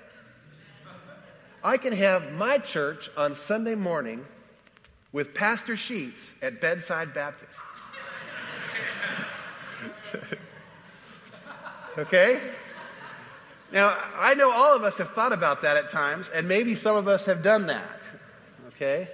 I 1.63 1.77
can 1.77 1.93
have 1.93 2.31
my 2.33 2.59
church 2.59 3.09
on 3.17 3.35
Sunday 3.35 3.75
morning 3.75 4.25
with 5.15 5.34
Pastor 5.34 5.78
Sheets 5.78 6.34
at 6.41 6.60
Bedside 6.60 7.13
Baptist. 7.13 7.58
okay? 11.97 12.41
Now, 13.71 13.97
I 14.17 14.34
know 14.34 14.51
all 14.51 14.75
of 14.75 14.84
us 14.84 14.97
have 14.97 15.12
thought 15.12 15.32
about 15.32 15.62
that 15.62 15.78
at 15.78 15.88
times, 15.88 16.28
and 16.36 16.49
maybe 16.49 16.75
some 16.75 16.97
of 16.97 17.08
us 17.08 17.23
have 17.28 17.41
done 17.41 17.67
that. 17.67 18.01
Okay? 18.67 19.08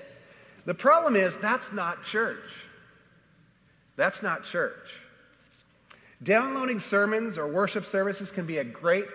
The 0.65 0.73
problem 0.73 1.15
is, 1.15 1.37
that's 1.37 1.71
not 1.71 2.03
church. 2.03 2.65
That's 3.95 4.23
not 4.23 4.43
church. 4.43 4.73
Downloading 6.23 6.79
sermons 6.79 7.37
or 7.37 7.45
worship 7.45 7.85
services 7.85 8.31
can 8.31 8.47
be 8.47 8.57
a 8.57 8.63
great 8.63 9.05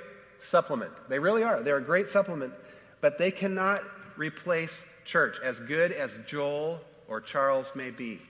supplement. 0.40 0.92
They 1.08 1.18
really 1.18 1.42
are. 1.42 1.64
They're 1.64 1.78
a 1.78 1.82
great 1.82 2.08
supplement, 2.08 2.52
but 3.00 3.18
they 3.18 3.32
cannot 3.32 3.82
replace 4.16 4.84
church, 5.04 5.38
as 5.42 5.58
good 5.60 5.92
as 5.92 6.12
Joel 6.26 6.80
or 7.08 7.20
Charles 7.20 7.70
may 7.74 7.90
be. 7.90 8.20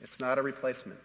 It's 0.00 0.20
not 0.20 0.38
a 0.38 0.42
replacement. 0.42 1.00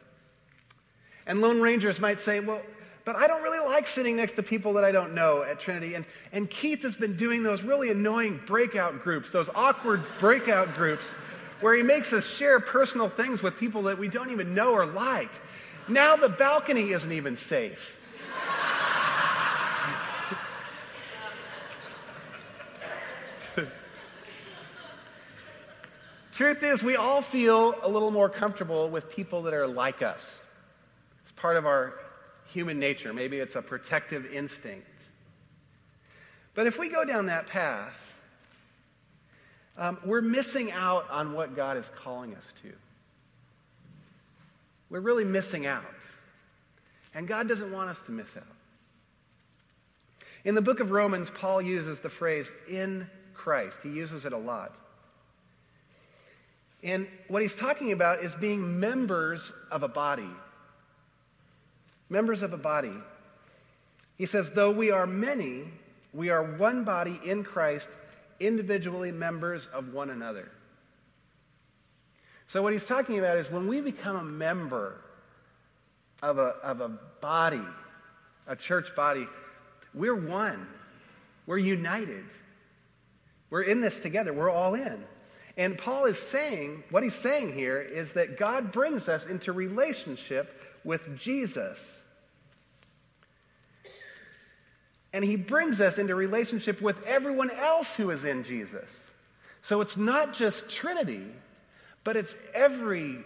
And 1.26 1.42
Lone 1.42 1.62
Rangers 1.62 2.00
might 2.00 2.20
say, 2.20 2.40
well, 2.40 2.62
but 3.06 3.16
I 3.16 3.28
don't 3.28 3.44
really 3.44 3.66
like 3.66 3.88
sitting 3.88 4.16
next 4.16 4.34
to 4.34 4.44
people 4.44 4.74
that 4.74 4.84
I 4.84 4.92
don't 4.92 5.14
know 5.14 5.44
at 5.44 5.60
Trinity. 5.60 5.96
And, 5.96 6.06
and 6.32 6.50
Keith 6.50 6.84
has 6.84 6.96
been 6.96 7.18
doing 7.18 7.44
those 7.44 7.62
really 7.62 7.90
annoying 7.90 8.40
breakout 8.46 9.04
groups, 9.04 9.32
those 9.32 9.50
awkward 9.56 10.04
breakout 10.20 10.76
groups, 10.76 11.14
where 11.60 11.76
he 11.76 11.84
makes 11.84 12.14
us 12.14 12.30
share 12.30 12.60
personal 12.60 13.10
things 13.10 13.42
with 13.42 13.58
people 13.58 13.84
that 13.84 13.98
we 13.98 14.08
don't 14.08 14.32
even 14.32 14.54
know 14.54 14.74
or 14.74 14.86
like. 14.86 15.32
Now 15.88 16.16
the 16.16 16.30
balcony 16.30 16.92
isn't 16.92 17.12
even 17.12 17.36
safe. 17.36 17.98
Truth 26.34 26.64
is, 26.64 26.82
we 26.82 26.96
all 26.96 27.22
feel 27.22 27.76
a 27.84 27.88
little 27.88 28.10
more 28.10 28.28
comfortable 28.28 28.90
with 28.90 29.12
people 29.12 29.44
that 29.44 29.54
are 29.54 29.68
like 29.68 30.02
us. 30.02 30.42
It's 31.22 31.32
part 31.32 31.58
of 31.58 31.68
our 31.68 31.94
human 32.48 32.80
nature. 32.80 33.14
Maybe 33.14 33.38
it's 33.38 33.56
a 33.56 33.62
protective 33.62 34.26
instinct. 34.34 34.88
But 36.56 36.66
if 36.66 36.80
we 36.80 36.90
go 36.90 37.06
down 37.06 37.28
that 37.28 37.46
path, 37.46 38.20
um, 39.78 40.00
we're 40.04 40.22
missing 40.22 40.72
out 40.72 41.08
on 41.12 41.34
what 41.34 41.56
God 41.56 41.78
is 41.78 41.92
calling 41.98 42.34
us 42.34 42.48
to. 42.64 42.74
We're 44.90 45.02
really 45.02 45.26
missing 45.26 45.68
out. 45.68 45.84
And 47.14 47.28
God 47.28 47.48
doesn't 47.48 47.72
want 47.72 47.92
us 47.92 48.02
to 48.04 48.12
miss 48.12 48.36
out. 48.36 48.44
In 50.44 50.56
the 50.56 50.64
book 50.64 50.80
of 50.80 50.90
Romans, 50.90 51.30
Paul 51.30 51.62
uses 51.62 52.00
the 52.00 52.10
phrase 52.10 52.52
in 52.68 53.08
Christ. 53.36 53.84
He 53.84 53.90
uses 53.90 54.26
it 54.26 54.34
a 54.34 54.38
lot. 54.38 54.76
And 56.84 57.08
what 57.30 57.42
he's 57.42 57.56
talking 57.56 57.94
about 57.94 58.24
is 58.24 58.36
being 58.36 58.80
members 58.80 59.54
of 59.72 59.84
a 59.84 59.88
body. 59.88 60.30
Members 62.10 62.42
of 62.42 62.52
a 62.52 62.58
body. 62.58 62.94
He 64.18 64.26
says, 64.26 64.52
though 64.52 64.72
we 64.72 64.92
are 64.92 65.08
many, 65.08 65.64
we 66.14 66.30
are 66.30 66.44
one 66.44 66.84
body 66.84 67.20
in 67.24 67.44
Christ, 67.44 67.90
individually 68.40 69.12
members 69.12 69.68
of 69.74 69.94
one 69.94 70.10
another. 70.10 70.52
So, 72.48 72.62
what 72.62 72.74
he's 72.74 72.86
talking 72.86 73.18
about 73.18 73.38
is 73.38 73.50
when 73.50 73.68
we 73.68 73.82
become 73.82 74.16
a 74.16 74.24
member 74.24 75.02
of 76.22 76.38
a, 76.38 76.56
of 76.62 76.82
a 76.82 76.90
body, 77.22 77.64
a 78.46 78.56
church 78.56 78.96
body, 78.96 79.26
we're 79.94 80.16
one. 80.16 80.68
We're 81.46 81.58
united. 81.58 82.26
We're 83.50 83.64
in 83.64 83.82
this 83.82 84.00
together. 84.00 84.34
We're 84.34 84.52
all 84.52 84.76
in. 84.76 85.04
And 85.56 85.78
Paul 85.78 86.06
is 86.06 86.18
saying, 86.18 86.84
what 86.90 87.04
he's 87.04 87.16
saying 87.16 87.54
here 87.54 87.80
is 87.80 88.14
that 88.14 88.38
God 88.38 88.72
brings 88.72 89.08
us 89.08 89.26
into 89.26 89.52
relationship 89.52 90.66
with 90.84 91.18
Jesus. 91.18 92.00
And 95.14 95.24
he 95.24 95.36
brings 95.36 95.80
us 95.80 96.00
into 96.00 96.16
relationship 96.16 96.82
with 96.82 97.04
everyone 97.06 97.52
else 97.52 97.96
who 97.96 98.10
is 98.10 98.26
in 98.26 98.44
Jesus. 98.44 99.12
So 99.62 99.82
it's 99.82 99.96
not 99.96 100.34
just 100.34 100.72
Trinity, 100.72 101.24
but 102.04 102.18
it's 102.18 102.36
every 102.56 103.20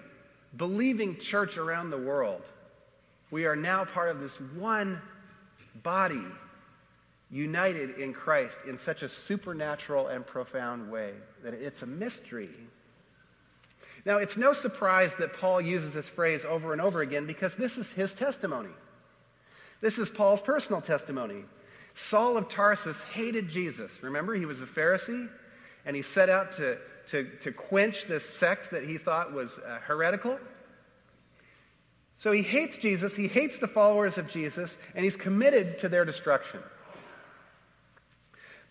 believing 0.56 1.18
church 1.18 1.58
around 1.58 1.90
the 1.90 1.98
world. 1.98 2.42
We 3.32 3.46
are 3.46 3.56
now 3.56 3.86
part 3.86 4.10
of 4.10 4.20
this 4.20 4.36
one 4.56 5.02
body 5.82 6.26
united 7.30 7.98
in 7.98 8.14
Christ 8.14 8.58
in 8.68 8.78
such 8.78 9.04
a 9.04 9.10
supernatural 9.10 10.08
and 10.08 10.26
profound 10.26 10.92
way 10.92 11.14
that 11.44 11.54
it's 11.54 11.82
a 11.82 11.86
mystery. 11.86 12.50
Now, 14.06 14.18
it's 14.20 14.38
no 14.38 14.54
surprise 14.54 15.16
that 15.16 15.34
Paul 15.34 15.60
uses 15.60 15.94
this 15.94 16.08
phrase 16.08 16.46
over 16.46 16.72
and 16.72 16.82
over 16.82 17.02
again 17.02 17.26
because 17.26 17.56
this 17.56 17.78
is 17.78 17.92
his 17.92 18.14
testimony. 18.14 18.70
This 19.82 19.98
is 19.98 20.10
Paul's 20.10 20.42
personal 20.42 20.82
testimony. 20.82 21.44
Saul 21.94 22.38
of 22.38 22.48
Tarsus 22.48 23.02
hated 23.02 23.50
Jesus. 23.50 23.92
Remember, 24.02 24.34
he 24.34 24.46
was 24.46 24.62
a 24.62 24.66
Pharisee 24.66 25.30
and 25.86 25.96
he 25.96 26.02
set 26.02 26.30
out 26.30 26.54
to, 26.54 26.78
to, 27.10 27.30
to 27.42 27.52
quench 27.52 28.06
this 28.06 28.24
sect 28.26 28.72
that 28.72 28.84
he 28.84 28.98
thought 28.98 29.34
was 29.34 29.60
uh, 29.60 29.80
heretical. 29.86 30.40
So 32.18 32.32
he 32.32 32.42
hates 32.42 32.78
Jesus, 32.78 33.16
he 33.16 33.28
hates 33.28 33.58
the 33.60 33.68
followers 33.68 34.18
of 34.18 34.28
Jesus, 34.28 34.78
and 34.96 35.04
he's 35.04 35.16
committed 35.16 35.80
to 35.80 35.90
their 35.90 36.04
destruction. 36.04 36.62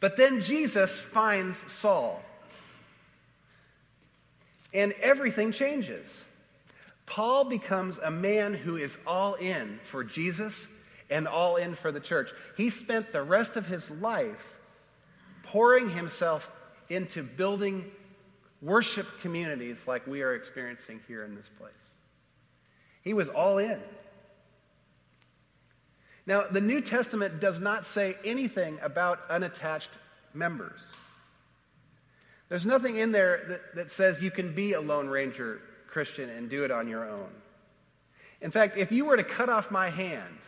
But 0.00 0.16
then 0.16 0.42
Jesus 0.42 0.98
finds 0.98 1.58
Saul. 1.72 2.22
And 4.74 4.92
everything 5.00 5.52
changes. 5.52 6.06
Paul 7.06 7.44
becomes 7.44 7.98
a 7.98 8.10
man 8.10 8.54
who 8.54 8.76
is 8.76 8.98
all 9.06 9.34
in 9.34 9.78
for 9.84 10.04
Jesus 10.04 10.68
and 11.08 11.28
all 11.28 11.56
in 11.56 11.74
for 11.76 11.92
the 11.92 12.00
church. 12.00 12.30
He 12.56 12.68
spent 12.68 13.12
the 13.12 13.22
rest 13.22 13.56
of 13.56 13.66
his 13.66 13.90
life 13.90 14.44
pouring 15.44 15.88
himself 15.88 16.50
into 16.88 17.22
building 17.22 17.90
worship 18.60 19.06
communities 19.20 19.86
like 19.86 20.06
we 20.06 20.22
are 20.22 20.34
experiencing 20.34 21.00
here 21.06 21.24
in 21.24 21.36
this 21.36 21.48
place. 21.58 21.72
He 23.02 23.14
was 23.14 23.28
all 23.28 23.58
in. 23.58 23.80
Now, 26.26 26.44
the 26.50 26.60
New 26.60 26.80
Testament 26.80 27.40
does 27.40 27.60
not 27.60 27.86
say 27.86 28.16
anything 28.24 28.78
about 28.82 29.20
unattached 29.30 29.90
members. 30.34 30.80
There's 32.48 32.66
nothing 32.66 32.96
in 32.96 33.12
there 33.12 33.44
that, 33.48 33.74
that 33.76 33.90
says 33.90 34.22
you 34.22 34.30
can 34.30 34.54
be 34.54 34.72
a 34.72 34.80
Lone 34.80 35.08
Ranger 35.08 35.60
Christian 35.88 36.28
and 36.28 36.50
do 36.50 36.64
it 36.64 36.70
on 36.70 36.88
your 36.88 37.08
own. 37.08 37.28
In 38.40 38.50
fact, 38.50 38.76
if 38.76 38.92
you 38.92 39.04
were 39.04 39.16
to 39.16 39.24
cut 39.24 39.48
off 39.48 39.70
my 39.70 39.88
hand 39.88 40.38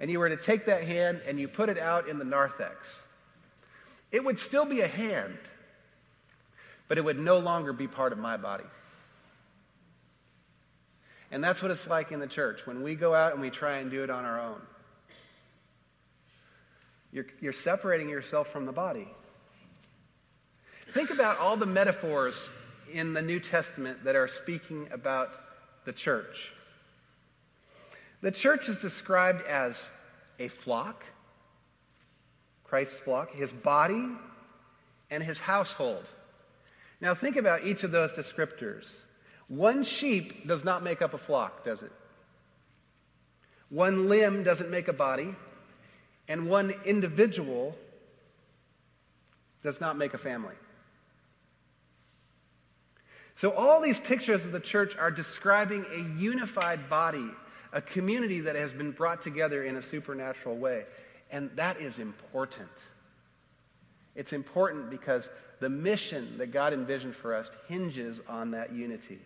and 0.00 0.10
you 0.10 0.18
were 0.18 0.28
to 0.28 0.36
take 0.36 0.66
that 0.66 0.84
hand 0.84 1.20
and 1.26 1.38
you 1.38 1.48
put 1.48 1.68
it 1.68 1.78
out 1.78 2.08
in 2.08 2.18
the 2.18 2.24
narthex, 2.24 3.02
it 4.10 4.24
would 4.24 4.38
still 4.38 4.64
be 4.64 4.80
a 4.80 4.88
hand, 4.88 5.38
but 6.88 6.98
it 6.98 7.04
would 7.04 7.18
no 7.18 7.38
longer 7.38 7.72
be 7.72 7.86
part 7.86 8.12
of 8.12 8.18
my 8.18 8.36
body. 8.36 8.64
And 11.30 11.44
that's 11.44 11.60
what 11.60 11.70
it's 11.70 11.86
like 11.86 12.10
in 12.10 12.20
the 12.20 12.26
church 12.26 12.66
when 12.66 12.82
we 12.82 12.94
go 12.94 13.14
out 13.14 13.32
and 13.32 13.40
we 13.40 13.50
try 13.50 13.78
and 13.78 13.90
do 13.90 14.02
it 14.02 14.10
on 14.10 14.24
our 14.24 14.40
own. 14.40 14.60
You're, 17.12 17.26
you're 17.40 17.52
separating 17.52 18.08
yourself 18.08 18.48
from 18.48 18.66
the 18.66 18.72
body. 18.72 19.08
Think 20.88 21.10
about 21.10 21.38
all 21.38 21.56
the 21.56 21.66
metaphors 21.66 22.48
in 22.92 23.12
the 23.12 23.22
New 23.22 23.40
Testament 23.40 24.04
that 24.04 24.16
are 24.16 24.28
speaking 24.28 24.88
about 24.90 25.30
the 25.84 25.92
church. 25.92 26.52
The 28.20 28.30
church 28.30 28.68
is 28.68 28.78
described 28.78 29.46
as 29.46 29.90
a 30.38 30.48
flock, 30.48 31.04
Christ's 32.64 32.98
flock, 33.00 33.32
his 33.32 33.52
body, 33.52 34.08
and 35.10 35.22
his 35.22 35.38
household. 35.38 36.04
Now, 37.00 37.14
think 37.14 37.36
about 37.36 37.64
each 37.64 37.84
of 37.84 37.90
those 37.90 38.12
descriptors. 38.12 38.86
One 39.48 39.84
sheep 39.84 40.46
does 40.46 40.62
not 40.62 40.82
make 40.82 41.00
up 41.02 41.14
a 41.14 41.18
flock, 41.18 41.64
does 41.64 41.82
it? 41.82 41.92
One 43.70 44.08
limb 44.08 44.44
doesn't 44.44 44.70
make 44.70 44.88
a 44.88 44.92
body, 44.92 45.34
and 46.26 46.48
one 46.48 46.74
individual 46.84 47.76
does 49.62 49.80
not 49.80 49.96
make 49.96 50.14
a 50.14 50.18
family. 50.18 50.54
So, 53.36 53.52
all 53.52 53.80
these 53.80 54.00
pictures 54.00 54.44
of 54.44 54.52
the 54.52 54.60
church 54.60 54.96
are 54.96 55.10
describing 55.10 55.84
a 55.92 56.18
unified 56.18 56.90
body, 56.90 57.30
a 57.72 57.80
community 57.80 58.40
that 58.40 58.56
has 58.56 58.72
been 58.72 58.90
brought 58.90 59.22
together 59.22 59.62
in 59.62 59.76
a 59.76 59.82
supernatural 59.82 60.56
way. 60.56 60.84
And 61.30 61.50
that 61.56 61.80
is 61.80 61.98
important. 61.98 62.70
It's 64.16 64.32
important 64.32 64.90
because 64.90 65.28
the 65.60 65.68
mission 65.68 66.38
that 66.38 66.48
God 66.48 66.72
envisioned 66.72 67.14
for 67.14 67.34
us 67.34 67.50
hinges 67.68 68.20
on 68.28 68.50
that 68.52 68.72
unity. 68.72 69.20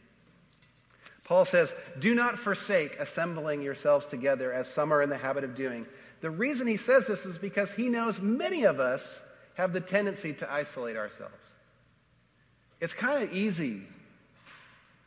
Paul 1.25 1.45
says, 1.45 1.75
Do 1.99 2.15
not 2.15 2.39
forsake 2.39 2.99
assembling 2.99 3.63
yourselves 3.63 4.07
together 4.07 4.53
as 4.53 4.69
some 4.69 4.93
are 4.93 5.03
in 5.03 5.11
the 5.11 5.17
habit 5.17 5.45
of 5.45 5.55
doing. 5.55 5.87
The 6.21 6.31
reason 6.31 6.67
he 6.67 6.77
says 6.77 7.07
this 7.07 7.27
is 7.27 7.39
because 7.39 7.73
he 7.73 7.89
knows 7.89 8.21
many 8.21 8.65
of 8.65 8.81
us 8.81 9.21
have 9.55 9.73
the 9.73 9.81
tendency 9.81 10.33
to 10.35 10.53
isolate 10.53 10.97
ourselves. 10.97 11.35
It's 12.81 12.95
kind 12.95 13.23
of 13.23 13.33
easy 13.33 13.83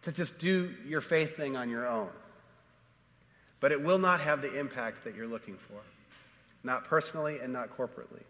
to 0.03 0.11
just 0.11 0.39
do 0.39 0.73
your 0.85 1.01
faith 1.01 1.35
thing 1.35 1.57
on 1.57 1.69
your 1.69 1.87
own. 1.87 2.09
But 3.59 3.71
it 3.71 3.81
will 3.81 3.97
not 3.97 4.21
have 4.21 4.41
the 4.41 4.59
impact 4.59 5.03
that 5.03 5.15
you're 5.15 5.27
looking 5.27 5.57
for, 5.57 5.81
not 6.63 6.85
personally 6.85 7.39
and 7.39 7.51
not 7.51 7.75
corporately. 7.75 8.23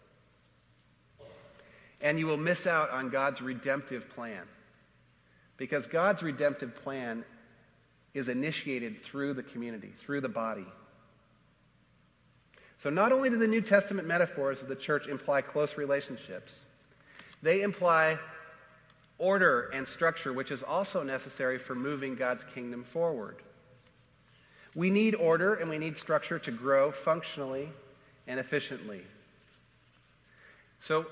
And 2.02 2.18
you 2.18 2.28
will 2.28 2.38
miss 2.38 2.66
out 2.66 2.92
on 2.92 3.10
God's 3.10 3.42
redemptive 3.42 4.10
plan. 4.12 4.44
Because 5.58 5.88
God's 5.88 6.24
redemptive 6.24 6.76
plan 6.76 7.24
is 8.16 8.30
initiated 8.30 9.04
through 9.04 9.34
the 9.34 9.44
community, 9.44 9.92
through 10.00 10.22
the 10.22 10.30
body. 10.30 10.66
So, 12.78 12.90
not 12.90 13.12
only 13.12 13.30
do 13.30 13.38
the 13.38 13.48
New 13.48 13.62
Testament 13.62 14.08
metaphors 14.08 14.62
of 14.62 14.68
the 14.68 14.76
church 14.76 15.08
imply 15.08 15.42
close 15.42 15.78
relationships, 15.78 16.62
they 17.44 17.62
imply 17.62 18.18
order 19.18 19.70
and 19.74 19.88
structure, 19.88 20.34
which 20.34 20.52
is 20.52 20.64
also 20.64 21.04
necessary 21.04 21.58
for 21.58 21.76
moving 21.76 22.16
God's 22.16 22.44
kingdom 22.44 22.84
forward. 22.84 23.38
We 24.74 24.90
need 24.90 25.16
order 25.16 25.56
and 25.56 25.70
we 25.70 25.78
need 25.78 25.96
structure 25.96 26.40
to 26.40 26.52
grow 26.52 26.92
functionally 26.92 27.70
and 28.28 28.40
efficiently. 28.40 29.02
So, 30.80 31.06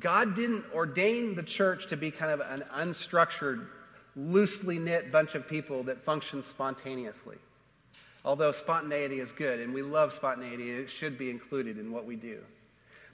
God 0.00 0.34
didn't 0.34 0.64
ordain 0.74 1.34
the 1.34 1.42
church 1.42 1.88
to 1.88 1.96
be 1.96 2.10
kind 2.10 2.32
of 2.32 2.40
an 2.40 2.64
unstructured, 2.74 3.66
loosely 4.16 4.78
knit 4.78 5.10
bunch 5.10 5.34
of 5.34 5.48
people 5.48 5.84
that 5.84 6.04
function 6.04 6.42
spontaneously. 6.42 7.36
Although 8.24 8.52
spontaneity 8.52 9.20
is 9.20 9.32
good 9.32 9.60
and 9.60 9.74
we 9.74 9.82
love 9.82 10.12
spontaneity, 10.12 10.70
it 10.70 10.90
should 10.90 11.18
be 11.18 11.30
included 11.30 11.78
in 11.78 11.90
what 11.90 12.06
we 12.06 12.16
do. 12.16 12.38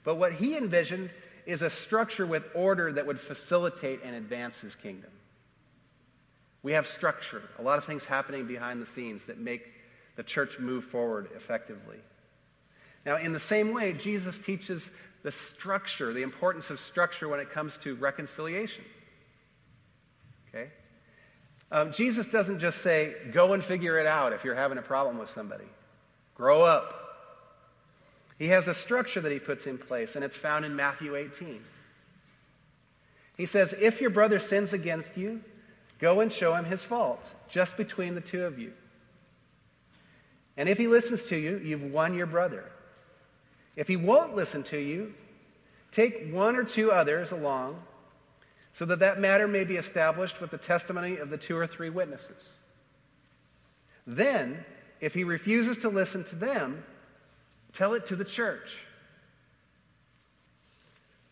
But 0.03 0.15
what 0.15 0.33
he 0.33 0.55
envisioned 0.57 1.09
is 1.45 1.61
a 1.61 1.69
structure 1.69 2.25
with 2.25 2.43
order 2.53 2.91
that 2.91 3.07
would 3.07 3.19
facilitate 3.19 4.01
and 4.03 4.15
advance 4.15 4.61
his 4.61 4.75
kingdom. 4.75 5.09
We 6.61 6.73
have 6.73 6.85
structure, 6.85 7.41
a 7.57 7.61
lot 7.61 7.77
of 7.77 7.85
things 7.85 8.05
happening 8.05 8.45
behind 8.45 8.81
the 8.81 8.85
scenes 8.85 9.25
that 9.25 9.39
make 9.39 9.73
the 10.15 10.23
church 10.23 10.59
move 10.59 10.83
forward 10.83 11.29
effectively. 11.35 11.97
Now, 13.05 13.15
in 13.15 13.31
the 13.31 13.39
same 13.39 13.73
way, 13.73 13.93
Jesus 13.93 14.37
teaches 14.37 14.91
the 15.23 15.31
structure, 15.31 16.13
the 16.13 16.21
importance 16.21 16.69
of 16.69 16.79
structure 16.79 17.27
when 17.27 17.39
it 17.39 17.49
comes 17.49 17.77
to 17.79 17.95
reconciliation. 17.95 18.83
Okay? 20.49 20.69
Um, 21.71 21.93
Jesus 21.93 22.27
doesn't 22.27 22.59
just 22.59 22.81
say, 22.81 23.15
go 23.31 23.53
and 23.53 23.63
figure 23.63 23.99
it 23.99 24.07
out 24.07 24.33
if 24.33 24.43
you're 24.43 24.55
having 24.55 24.77
a 24.77 24.83
problem 24.83 25.17
with 25.17 25.29
somebody. 25.29 25.65
Grow 26.35 26.63
up. 26.63 26.95
He 28.39 28.47
has 28.47 28.67
a 28.67 28.73
structure 28.73 29.21
that 29.21 29.31
he 29.31 29.39
puts 29.39 29.67
in 29.67 29.77
place, 29.77 30.15
and 30.15 30.23
it's 30.23 30.35
found 30.35 30.65
in 30.65 30.75
Matthew 30.75 31.15
18. 31.15 31.61
He 33.35 33.45
says, 33.45 33.73
If 33.79 34.01
your 34.01 34.09
brother 34.09 34.39
sins 34.39 34.73
against 34.73 35.17
you, 35.17 35.41
go 35.99 36.21
and 36.21 36.31
show 36.31 36.55
him 36.55 36.65
his 36.65 36.81
fault, 36.81 37.29
just 37.49 37.77
between 37.77 38.15
the 38.15 38.21
two 38.21 38.45
of 38.45 38.57
you. 38.57 38.73
And 40.57 40.67
if 40.67 40.77
he 40.77 40.87
listens 40.87 41.23
to 41.25 41.37
you, 41.37 41.57
you've 41.63 41.83
won 41.83 42.15
your 42.15 42.25
brother. 42.25 42.65
If 43.75 43.87
he 43.87 43.95
won't 43.95 44.35
listen 44.35 44.63
to 44.63 44.77
you, 44.77 45.13
take 45.91 46.33
one 46.33 46.55
or 46.55 46.63
two 46.63 46.91
others 46.91 47.31
along 47.31 47.81
so 48.71 48.85
that 48.85 48.99
that 48.99 49.19
matter 49.19 49.47
may 49.47 49.63
be 49.63 49.75
established 49.75 50.41
with 50.41 50.51
the 50.51 50.57
testimony 50.57 51.17
of 51.17 51.29
the 51.29 51.37
two 51.37 51.57
or 51.57 51.67
three 51.67 51.89
witnesses. 51.89 52.49
Then, 54.05 54.63
if 54.99 55.13
he 55.13 55.23
refuses 55.23 55.77
to 55.79 55.89
listen 55.89 56.23
to 56.25 56.35
them, 56.35 56.83
Tell 57.73 57.93
it 57.93 58.05
to 58.07 58.15
the 58.15 58.25
church. 58.25 58.69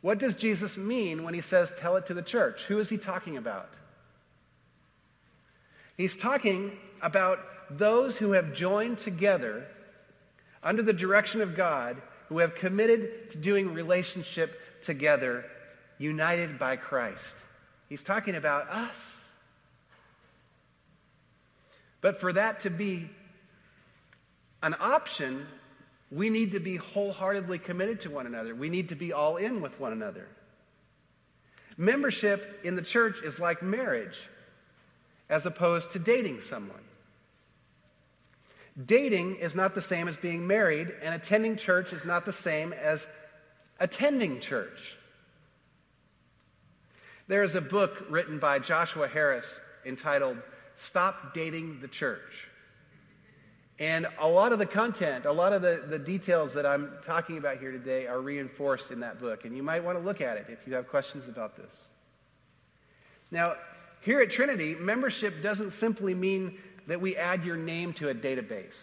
What 0.01 0.19
does 0.19 0.35
Jesus 0.35 0.77
mean 0.77 1.23
when 1.23 1.33
he 1.33 1.41
says, 1.41 1.73
tell 1.77 1.95
it 1.95 2.05
to 2.07 2.13
the 2.13 2.21
church? 2.21 2.63
Who 2.65 2.79
is 2.79 2.89
he 2.89 2.97
talking 2.97 3.37
about? 3.37 3.69
He's 5.97 6.15
talking 6.15 6.77
about 7.01 7.39
those 7.71 8.17
who 8.17 8.31
have 8.33 8.53
joined 8.53 8.99
together 8.99 9.65
under 10.63 10.83
the 10.83 10.93
direction 10.93 11.41
of 11.41 11.55
God, 11.55 11.97
who 12.29 12.37
have 12.37 12.55
committed 12.55 13.31
to 13.31 13.37
doing 13.37 13.73
relationship 13.73 14.81
together, 14.83 15.45
united 15.97 16.59
by 16.59 16.75
Christ. 16.75 17.35
He's 17.89 18.03
talking 18.03 18.35
about 18.35 18.69
us. 18.69 19.23
But 22.01 22.19
for 22.19 22.33
that 22.33 22.61
to 22.61 22.69
be 22.69 23.09
an 24.61 24.75
option, 24.79 25.47
we 26.11 26.29
need 26.29 26.51
to 26.51 26.59
be 26.59 26.77
wholeheartedly 26.77 27.59
committed 27.59 28.01
to 28.01 28.09
one 28.09 28.25
another. 28.25 28.55
We 28.55 28.69
need 28.69 28.89
to 28.89 28.95
be 28.95 29.13
all 29.13 29.37
in 29.37 29.61
with 29.61 29.79
one 29.79 29.93
another. 29.93 30.27
Membership 31.77 32.61
in 32.63 32.75
the 32.75 32.81
church 32.81 33.21
is 33.23 33.39
like 33.39 33.61
marriage 33.61 34.17
as 35.29 35.45
opposed 35.45 35.91
to 35.91 35.99
dating 35.99 36.41
someone. 36.41 36.81
Dating 38.83 39.35
is 39.35 39.55
not 39.55 39.75
the 39.75 39.81
same 39.81 40.07
as 40.07 40.15
being 40.17 40.45
married, 40.45 40.93
and 41.01 41.15
attending 41.15 41.55
church 41.55 41.93
is 41.93 42.05
not 42.05 42.25
the 42.25 42.33
same 42.33 42.73
as 42.73 43.07
attending 43.79 44.39
church. 44.39 44.96
There 47.27 47.43
is 47.43 47.55
a 47.55 47.61
book 47.61 48.05
written 48.09 48.39
by 48.39 48.59
Joshua 48.59 49.05
Harris 49.05 49.59
entitled 49.85 50.37
Stop 50.75 51.33
Dating 51.33 51.81
the 51.81 51.89
Church. 51.89 52.47
And 53.79 54.07
a 54.17 54.27
lot 54.27 54.53
of 54.53 54.59
the 54.59 54.65
content, 54.65 55.25
a 55.25 55.31
lot 55.33 55.51
of 55.51 55.61
the, 55.61 55.83
the 55.85 55.99
details 55.99 56.53
that 56.53 56.65
I'm 56.65 56.89
talking 57.03 57.37
about 57.37 57.57
here 57.57 57.71
today 57.71 58.07
are 58.07 58.21
reinforced 58.21 58.91
in 58.91 59.01
that 59.01 59.19
book. 59.19 59.43
And 59.43 59.55
you 59.55 59.61
might 59.61 59.83
want 59.83 59.97
to 59.97 60.03
look 60.03 60.21
at 60.21 60.37
it 60.37 60.45
if 60.47 60.65
you 60.65 60.75
have 60.75 60.87
questions 60.87 61.27
about 61.27 61.57
this. 61.57 61.87
Now, 63.29 63.55
here 63.99 64.21
at 64.21 64.31
Trinity, 64.31 64.75
membership 64.75 65.43
doesn't 65.43 65.71
simply 65.71 66.15
mean 66.15 66.57
that 66.87 67.01
we 67.01 67.17
add 67.17 67.43
your 67.43 67.57
name 67.57 67.91
to 67.93 68.07
a 68.07 68.15
database, 68.15 68.77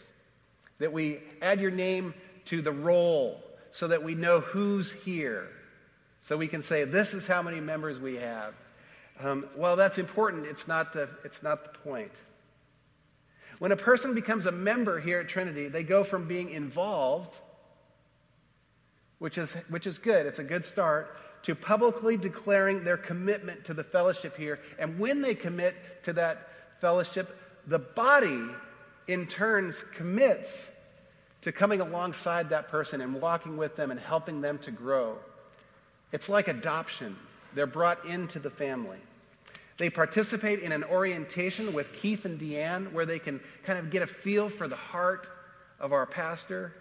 that 0.80 0.92
we 0.92 1.20
add 1.40 1.62
your 1.62 1.70
name 1.70 2.12
to 2.44 2.60
the 2.60 2.72
roll 2.72 3.42
so 3.70 3.88
that 3.88 4.02
we 4.02 4.14
know 4.14 4.40
who's 4.40 4.92
here, 4.92 5.48
so 6.24 6.38
we 6.38 6.48
can 6.48 6.62
say, 6.62 6.84
this 6.84 7.12
is 7.12 7.26
how 7.26 7.42
many 7.42 7.60
members 7.60 8.00
we 8.00 8.14
have. 8.14 8.54
Um, 9.20 9.44
well, 9.56 9.76
that's 9.76 9.98
important. 9.98 10.46
It's 10.46 10.66
not 10.66 10.94
the, 10.94 11.10
it's 11.22 11.42
not 11.42 11.64
the 11.64 11.78
point. 11.80 12.12
When 13.58 13.72
a 13.72 13.76
person 13.76 14.14
becomes 14.14 14.46
a 14.46 14.50
member 14.50 14.98
here 14.98 15.20
at 15.20 15.28
Trinity, 15.28 15.68
they 15.68 15.82
go 15.82 16.02
from 16.02 16.26
being 16.26 16.48
involved, 16.48 17.38
which 19.18 19.36
is, 19.36 19.52
which 19.68 19.86
is 19.86 19.98
good, 19.98 20.24
it's 20.24 20.38
a 20.38 20.44
good 20.44 20.64
start, 20.64 21.14
to 21.42 21.54
publicly 21.54 22.16
declaring 22.16 22.84
their 22.84 22.96
commitment 22.96 23.66
to 23.66 23.74
the 23.74 23.84
fellowship 23.84 24.34
here. 24.34 24.60
And 24.78 24.98
when 24.98 25.20
they 25.20 25.34
commit 25.34 25.74
to 26.04 26.14
that 26.14 26.48
fellowship, 26.80 27.38
the 27.66 27.80
body 27.80 28.46
in 29.06 29.26
turn 29.26 29.74
commits 29.94 30.70
to 31.42 31.52
coming 31.52 31.82
alongside 31.82 32.48
that 32.48 32.68
person 32.68 33.02
and 33.02 33.20
walking 33.20 33.58
with 33.58 33.76
them 33.76 33.90
and 33.90 34.00
helping 34.00 34.40
them 34.40 34.56
to 34.60 34.70
grow. 34.70 35.18
It's 36.14 36.28
like 36.28 36.46
adoption. 36.46 37.16
They're 37.56 37.66
brought 37.66 38.04
into 38.04 38.38
the 38.38 38.48
family. 38.48 38.98
They 39.78 39.90
participate 39.90 40.60
in 40.60 40.70
an 40.70 40.84
orientation 40.84 41.72
with 41.72 41.92
Keith 41.92 42.24
and 42.24 42.38
Deanne 42.38 42.92
where 42.92 43.04
they 43.04 43.18
can 43.18 43.40
kind 43.64 43.80
of 43.80 43.90
get 43.90 44.00
a 44.00 44.06
feel 44.06 44.48
for 44.48 44.68
the 44.68 44.76
heart 44.76 45.28
of 45.80 45.92
our 45.92 46.06
pastor 46.06 46.72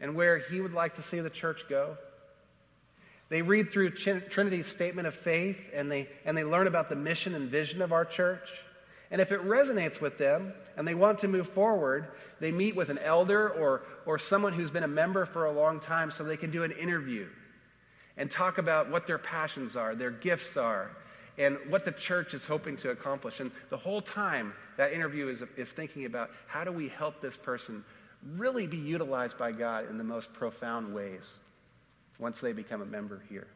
and 0.00 0.16
where 0.16 0.38
he 0.38 0.60
would 0.60 0.72
like 0.72 0.96
to 0.96 1.02
see 1.02 1.20
the 1.20 1.30
church 1.30 1.66
go. 1.68 1.96
They 3.28 3.40
read 3.40 3.70
through 3.70 3.90
Trinity's 3.90 4.66
statement 4.66 5.06
of 5.06 5.14
faith 5.14 5.60
and 5.72 5.88
they, 5.88 6.08
and 6.24 6.36
they 6.36 6.42
learn 6.42 6.66
about 6.66 6.88
the 6.88 6.96
mission 6.96 7.36
and 7.36 7.48
vision 7.48 7.80
of 7.80 7.92
our 7.92 8.04
church. 8.04 8.48
And 9.12 9.20
if 9.20 9.30
it 9.30 9.46
resonates 9.46 10.00
with 10.00 10.18
them 10.18 10.52
and 10.76 10.88
they 10.88 10.96
want 10.96 11.20
to 11.20 11.28
move 11.28 11.48
forward, 11.48 12.08
they 12.40 12.50
meet 12.50 12.74
with 12.74 12.88
an 12.88 12.98
elder 12.98 13.48
or, 13.48 13.82
or 14.06 14.18
someone 14.18 14.54
who's 14.54 14.72
been 14.72 14.82
a 14.82 14.88
member 14.88 15.24
for 15.24 15.44
a 15.44 15.52
long 15.52 15.78
time 15.78 16.10
so 16.10 16.24
they 16.24 16.36
can 16.36 16.50
do 16.50 16.64
an 16.64 16.72
interview 16.72 17.28
and 18.16 18.30
talk 18.30 18.58
about 18.58 18.90
what 18.90 19.06
their 19.06 19.18
passions 19.18 19.76
are, 19.76 19.94
their 19.94 20.10
gifts 20.10 20.56
are, 20.56 20.90
and 21.38 21.58
what 21.68 21.84
the 21.84 21.92
church 21.92 22.32
is 22.34 22.44
hoping 22.44 22.76
to 22.78 22.90
accomplish. 22.90 23.40
And 23.40 23.50
the 23.68 23.76
whole 23.76 24.00
time, 24.00 24.54
that 24.76 24.92
interview 24.92 25.28
is, 25.28 25.42
is 25.56 25.70
thinking 25.70 26.04
about 26.06 26.30
how 26.46 26.64
do 26.64 26.72
we 26.72 26.88
help 26.88 27.20
this 27.20 27.36
person 27.36 27.84
really 28.34 28.66
be 28.66 28.78
utilized 28.78 29.38
by 29.38 29.52
God 29.52 29.88
in 29.90 29.98
the 29.98 30.04
most 30.04 30.32
profound 30.32 30.94
ways 30.94 31.38
once 32.18 32.40
they 32.40 32.52
become 32.52 32.80
a 32.80 32.86
member 32.86 33.22
here. 33.28 33.46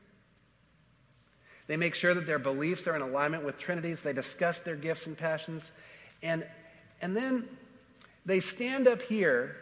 They 1.67 1.77
make 1.77 1.95
sure 1.95 2.15
that 2.15 2.27
their 2.27 2.39
beliefs 2.39 2.87
are 2.87 2.97
in 2.97 3.03
alignment 3.03 3.45
with 3.45 3.59
Trinity's. 3.59 4.03
They 4.03 4.13
discuss 4.13 4.61
their 4.61 4.77
gifts 4.77 5.07
and 5.07 5.17
passions. 5.17 5.73
And, 6.23 6.47
and 7.01 7.17
then 7.17 7.49
they 8.27 8.41
stand 8.41 8.89
up 8.89 9.01
here 9.03 9.57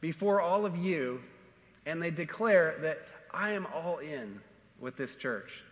before 0.00 0.40
all 0.40 0.64
of 0.64 0.76
you 0.76 1.20
and 1.86 2.00
they 2.00 2.10
declare 2.10 2.76
that 2.80 2.98
I 3.34 3.50
am 3.50 3.66
all 3.74 3.98
in 3.98 4.40
with 4.80 4.96
this 4.96 5.16
church. 5.16 5.62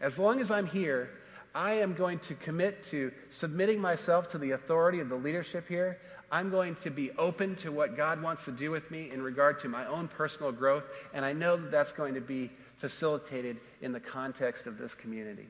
As 0.00 0.18
long 0.18 0.40
as 0.40 0.50
I'm 0.50 0.66
here, 0.66 1.10
I 1.54 1.72
am 1.72 1.94
going 1.94 2.18
to 2.20 2.34
commit 2.34 2.84
to 2.84 3.10
submitting 3.30 3.80
myself 3.80 4.28
to 4.30 4.38
the 4.38 4.52
authority 4.52 5.00
of 5.00 5.08
the 5.08 5.16
leadership 5.16 5.66
here. 5.66 5.98
I'm 6.30 6.50
going 6.50 6.74
to 6.76 6.90
be 6.90 7.10
open 7.12 7.56
to 7.56 7.72
what 7.72 7.96
God 7.96 8.22
wants 8.22 8.44
to 8.44 8.52
do 8.52 8.70
with 8.70 8.90
me 8.90 9.10
in 9.10 9.22
regard 9.22 9.58
to 9.60 9.68
my 9.68 9.86
own 9.86 10.08
personal 10.08 10.52
growth, 10.52 10.84
and 11.14 11.24
I 11.24 11.32
know 11.32 11.56
that 11.56 11.70
that's 11.70 11.92
going 11.92 12.14
to 12.14 12.20
be 12.20 12.50
facilitated 12.76 13.56
in 13.80 13.92
the 13.92 14.00
context 14.00 14.66
of 14.66 14.76
this 14.76 14.94
community. 14.94 15.46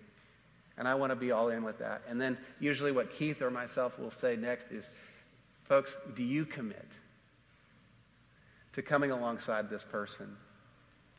And 0.79 0.87
I 0.87 0.95
want 0.95 1.11
to 1.11 1.17
be 1.17 1.33
all 1.33 1.49
in 1.49 1.65
with 1.65 1.81
that. 1.81 2.03
And 2.09 2.21
then 2.21 2.39
usually 2.61 2.93
what 2.93 3.13
Keith 3.13 3.43
or 3.43 3.51
myself 3.51 3.99
will 3.99 4.13
say 4.13 4.37
next 4.37 4.71
is, 4.71 4.91
folks, 5.65 5.97
do 6.15 6.23
you 6.23 6.47
commit 6.47 6.87
to 8.75 8.83
coming 8.83 9.11
alongside 9.11 9.69
this 9.69 9.83
person 9.83 10.37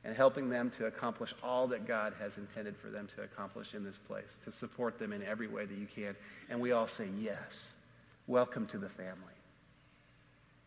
and 0.04 0.16
helping 0.16 0.50
them 0.50 0.70
to 0.78 0.86
accomplish 0.86 1.34
all 1.44 1.68
that 1.68 1.86
God 1.86 2.14
has 2.20 2.38
intended 2.38 2.78
for 2.78 2.90
them 2.90 3.08
to 3.16 3.24
accomplish 3.24 3.74
in 3.74 3.84
this 3.84 3.98
place, 3.98 4.36
to 4.46 4.52
support 4.52 4.98
them 4.98 5.12
in 5.12 5.22
every 5.24 5.48
way 5.48 5.66
that 5.66 5.78
you 5.78 5.88
can. 5.94 6.16
And 6.50 6.60
we 6.60 6.72
all 6.72 6.88
say, 6.88 7.10
Yes, 7.20 7.74
welcome 8.28 8.66
to 8.68 8.78
the 8.78 8.90
family. 8.90 9.16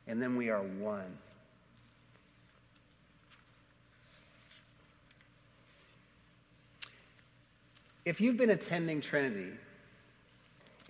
And 0.07 0.20
then 0.20 0.37
we 0.37 0.51
are 0.51 0.62
one. 0.62 1.16
If 8.05 8.20
you've 8.20 8.37
been 8.37 8.51
attending 8.51 9.01
Trinity 9.01 9.53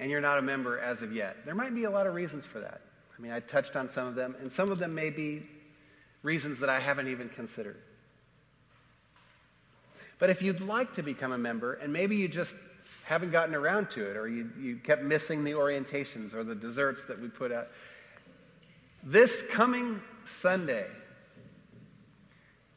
and 0.01 0.11
you're 0.11 0.23
not 0.23 0.39
a 0.39 0.43
member 0.43 0.79
as 0.79 1.03
of 1.03 1.13
yet, 1.13 1.45
there 1.45 1.55
might 1.55 1.75
be 1.75 1.85
a 1.85 1.91
lot 1.91 2.07
of 2.07 2.15
reasons 2.15 2.47
for 2.47 2.59
that. 2.61 2.81
I 3.17 3.21
mean, 3.21 3.33
I 3.33 3.41
touched 3.41 3.77
on 3.77 3.89
some 3.89 4.09
of 4.09 4.15
them, 4.15 4.35
and 4.41 4.51
some 4.51 4.71
of 4.71 4.79
them 4.79 4.95
may 4.95 5.11
be 5.11 5.47
reasons 6.23 6.59
that 6.61 6.71
I 6.71 6.81
haven't 6.81 7.09
even 7.09 7.29
considered. 7.29 7.77
But 10.23 10.31
if 10.31 10.41
you'd 10.41 10.61
like 10.61 10.93
to 10.93 11.03
become 11.03 11.33
a 11.33 11.37
member, 11.37 11.73
and 11.73 11.93
maybe 11.93 12.15
you 12.15 12.29
just 12.29 12.55
haven't 13.03 13.33
gotten 13.33 13.57
around 13.57 13.91
to 13.91 14.09
it, 14.09 14.17
or 14.17 14.29
you, 14.29 14.53
you 14.57 14.77
kept 14.77 15.03
missing 15.03 15.43
the 15.43 15.51
orientations 15.51 16.33
or 16.33 16.45
the 16.45 16.55
desserts 16.55 17.07
that 17.07 17.21
we 17.21 17.27
put 17.27 17.51
out, 17.51 17.67
this 19.03 19.43
coming 19.51 20.01
Sunday, 20.25 20.87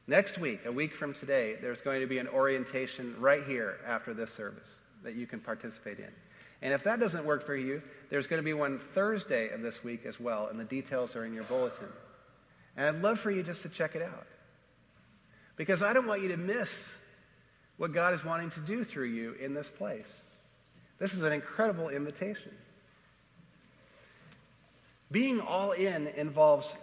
next 0.07 0.39
week, 0.39 0.65
a 0.65 0.71
week 0.71 0.95
from 0.95 1.13
today, 1.13 1.55
there's 1.61 1.81
going 1.81 2.01
to 2.01 2.07
be 2.07 2.17
an 2.17 2.27
orientation 2.29 3.13
right 3.19 3.43
here 3.43 3.77
after 3.85 4.15
this 4.15 4.31
service 4.31 4.79
that 5.03 5.13
you 5.13 5.27
can 5.27 5.39
participate 5.39 5.99
in. 5.99 6.09
And 6.63 6.73
if 6.73 6.83
that 6.85 6.99
doesn't 6.99 7.25
work 7.25 7.45
for 7.45 7.55
you, 7.55 7.83
there's 8.09 8.25
going 8.25 8.39
to 8.39 8.43
be 8.43 8.53
one 8.53 8.79
Thursday 8.95 9.49
of 9.49 9.61
this 9.61 9.83
week 9.83 10.07
as 10.07 10.19
well, 10.19 10.47
and 10.47 10.59
the 10.59 10.63
details 10.63 11.15
are 11.15 11.23
in 11.23 11.35
your 11.35 11.43
bulletin. 11.43 11.89
And 12.75 12.87
I'd 12.87 13.03
love 13.03 13.19
for 13.19 13.29
you 13.29 13.43
just 13.43 13.61
to 13.61 13.69
check 13.69 13.93
it 13.93 14.01
out. 14.01 14.25
Because 15.57 15.83
I 15.83 15.93
don't 15.93 16.07
want 16.07 16.23
you 16.23 16.29
to 16.29 16.37
miss 16.37 16.97
what 17.77 17.93
God 17.93 18.13
is 18.13 18.23
wanting 18.23 18.49
to 18.51 18.59
do 18.61 18.83
through 18.83 19.07
you 19.07 19.33
in 19.33 19.53
this 19.53 19.69
place. 19.69 20.21
This 20.97 21.13
is 21.13 21.23
an 21.23 21.33
incredible 21.33 21.89
invitation. 21.89 22.51
Being 25.11 25.41
all 25.41 25.71
in 25.71 26.07
involves 26.07 26.75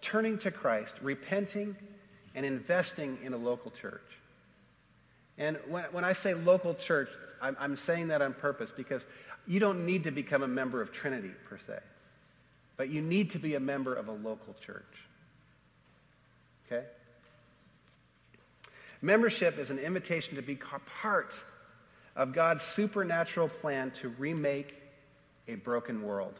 turning 0.00 0.38
to 0.38 0.50
Christ, 0.50 0.96
repenting, 1.00 1.76
and 2.34 2.44
investing 2.44 3.18
in 3.22 3.32
a 3.32 3.36
local 3.36 3.70
church. 3.70 4.02
And 5.38 5.58
when, 5.68 5.84
when 5.84 6.04
I 6.04 6.12
say 6.12 6.34
local 6.34 6.74
church, 6.74 7.08
I'm, 7.40 7.56
I'm 7.58 7.76
saying 7.76 8.08
that 8.08 8.20
on 8.20 8.34
purpose 8.34 8.72
because 8.76 9.04
you 9.46 9.60
don't 9.60 9.86
need 9.86 10.04
to 10.04 10.10
become 10.10 10.42
a 10.42 10.48
member 10.48 10.82
of 10.82 10.92
Trinity 10.92 11.32
per 11.48 11.58
se, 11.58 11.78
but 12.76 12.88
you 12.88 13.00
need 13.00 13.30
to 13.30 13.38
be 13.38 13.54
a 13.54 13.60
member 13.60 13.94
of 13.94 14.08
a 14.08 14.12
local 14.12 14.54
church. 14.64 14.84
Okay? 16.66 16.84
Membership 19.02 19.58
is 19.58 19.70
an 19.70 19.80
invitation 19.80 20.36
to 20.36 20.42
be 20.42 20.54
part 20.54 21.38
of 22.14 22.32
God's 22.32 22.62
supernatural 22.62 23.48
plan 23.48 23.90
to 23.96 24.10
remake 24.10 24.74
a 25.48 25.56
broken 25.56 26.02
world. 26.02 26.34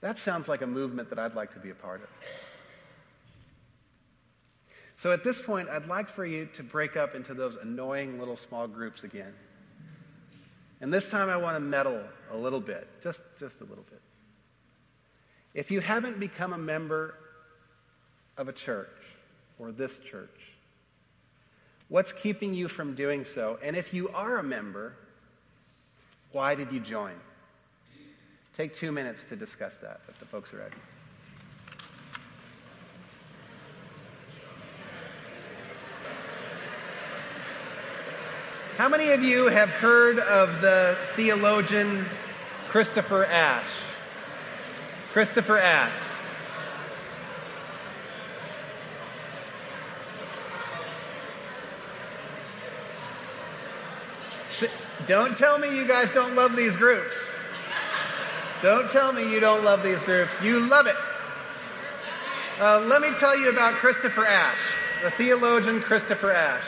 That 0.00 0.18
sounds 0.18 0.48
like 0.48 0.62
a 0.62 0.66
movement 0.66 1.10
that 1.10 1.20
I'd 1.20 1.36
like 1.36 1.52
to 1.54 1.60
be 1.60 1.70
a 1.70 1.74
part 1.76 2.02
of. 2.02 2.08
So 4.96 5.12
at 5.12 5.22
this 5.22 5.40
point, 5.40 5.68
I'd 5.68 5.86
like 5.86 6.08
for 6.08 6.26
you 6.26 6.46
to 6.54 6.64
break 6.64 6.96
up 6.96 7.14
into 7.14 7.34
those 7.34 7.56
annoying 7.56 8.18
little 8.18 8.36
small 8.36 8.66
groups 8.66 9.04
again. 9.04 9.32
And 10.80 10.92
this 10.92 11.08
time 11.08 11.28
I 11.28 11.36
want 11.36 11.56
to 11.56 11.60
meddle 11.60 12.02
a 12.32 12.36
little 12.36 12.60
bit, 12.60 12.88
just, 13.00 13.20
just 13.38 13.60
a 13.60 13.64
little 13.64 13.84
bit. 13.88 14.00
If 15.54 15.70
you 15.70 15.80
haven't 15.80 16.18
become 16.18 16.52
a 16.52 16.58
member 16.58 17.14
of 18.36 18.48
a 18.48 18.52
church 18.52 18.88
or 19.58 19.70
this 19.70 20.00
church, 20.00 20.51
What's 21.92 22.14
keeping 22.14 22.54
you 22.54 22.68
from 22.68 22.94
doing 22.94 23.26
so? 23.26 23.58
And 23.62 23.76
if 23.76 23.92
you 23.92 24.08
are 24.14 24.38
a 24.38 24.42
member, 24.42 24.94
why 26.30 26.54
did 26.54 26.72
you 26.72 26.80
join? 26.80 27.12
Take 28.54 28.72
two 28.72 28.90
minutes 28.90 29.24
to 29.24 29.36
discuss 29.36 29.76
that 29.76 30.00
if 30.08 30.18
the 30.18 30.24
folks 30.24 30.54
are 30.54 30.56
ready. 30.56 30.76
How 38.78 38.88
many 38.88 39.10
of 39.10 39.22
you 39.22 39.48
have 39.48 39.68
heard 39.68 40.18
of 40.18 40.62
the 40.62 40.96
theologian 41.14 42.06
Christopher 42.70 43.26
Ash? 43.26 43.68
Christopher 45.12 45.58
Ash. 45.58 46.11
Don't 55.06 55.36
tell 55.36 55.58
me 55.58 55.76
you 55.76 55.86
guys 55.86 56.12
don't 56.12 56.34
love 56.34 56.54
these 56.54 56.76
groups. 56.76 57.14
Don't 58.60 58.88
tell 58.90 59.12
me 59.12 59.30
you 59.32 59.40
don't 59.40 59.64
love 59.64 59.82
these 59.82 60.00
groups. 60.02 60.32
You 60.40 60.68
love 60.68 60.86
it. 60.86 60.96
Uh, 62.60 62.80
let 62.88 63.02
me 63.02 63.08
tell 63.18 63.36
you 63.36 63.50
about 63.50 63.74
Christopher 63.74 64.24
Ash, 64.24 64.60
the 65.02 65.10
theologian 65.10 65.80
Christopher 65.80 66.30
Ash. 66.30 66.64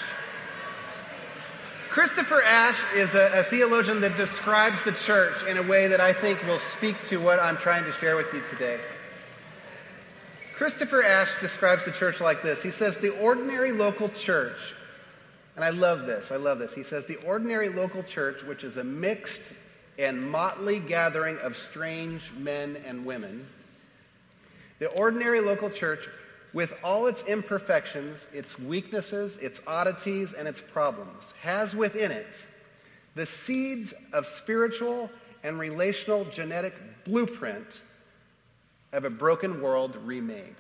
Christopher 1.89 2.43
Ash 2.43 2.81
is 2.97 3.15
a, 3.15 3.39
a, 3.39 3.43
theologian 3.45 4.01
that 4.01 4.17
describes 4.17 4.83
the 4.83 4.91
church 4.91 5.45
in 5.49 5.59
a 5.59 5.63
way 5.63 5.87
that 5.87 6.01
I 6.01 6.13
think 6.13 6.45
will 6.45 6.59
speak 6.59 7.01
to 7.05 7.19
what 7.19 7.39
I'm 7.39 7.57
trying 7.57 7.85
to 7.85 7.93
share 7.93 8.17
with 8.17 8.35
you 8.35 8.41
today. 8.41 8.81
Christopher 10.57 11.05
Ash 11.05 11.31
describes 11.41 11.85
the 11.85 11.93
church 11.93 12.21
like 12.21 12.43
this 12.43 12.65
He 12.65 12.73
says, 12.73 12.99
The 12.99 13.17
ordinary 13.21 13.71
local 13.71 14.09
church 14.09 14.75
and 15.57 15.65
I 15.65 15.71
love 15.71 16.07
this. 16.07 16.33
I 16.33 16.37
love 16.37 16.59
this. 16.59 16.75
He 16.75 16.83
says, 16.83 17.07
The 17.07 17.17
ordinary 17.17 17.69
local 17.69 18.03
church, 18.03 18.43
which 18.43 18.65
is 18.65 18.77
a 18.77 18.85
mixed 18.85 19.53
and 19.99 20.31
motley 20.31 20.81
gathering 20.81 21.39
of 21.39 21.57
strange 21.57 22.33
men 22.37 22.77
and 22.87 23.07
women, 23.07 23.47
the 24.81 24.89
ordinary 24.99 25.41
local 25.41 25.71
church, 25.71 26.09
with 26.53 26.79
all 26.85 27.07
its 27.07 27.25
imperfections, 27.25 28.29
its 28.33 28.59
weaknesses, 28.59 29.37
its 29.39 29.61
oddities, 29.67 30.33
and 30.33 30.47
its 30.47 30.61
problems, 30.61 31.35
has 31.43 31.75
within 31.75 32.11
it 32.11 32.47
the 33.15 33.27
seeds 33.27 33.95
of 34.13 34.27
spiritual 34.27 35.11
and 35.45 35.59
relational 35.59 36.25
genetic 36.27 36.75
blueprint 37.05 37.83
of 38.93 39.05
a 39.05 39.11
broken 39.11 39.61
world 39.61 39.97
remade. 40.05 40.55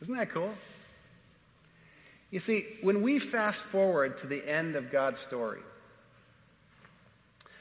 Isn't 0.00 0.16
that 0.16 0.30
cool? 0.30 0.52
You 2.34 2.40
see, 2.40 2.66
when 2.82 3.00
we 3.00 3.20
fast 3.20 3.62
forward 3.62 4.18
to 4.18 4.26
the 4.26 4.44
end 4.44 4.74
of 4.74 4.90
God's 4.90 5.20
story, 5.20 5.60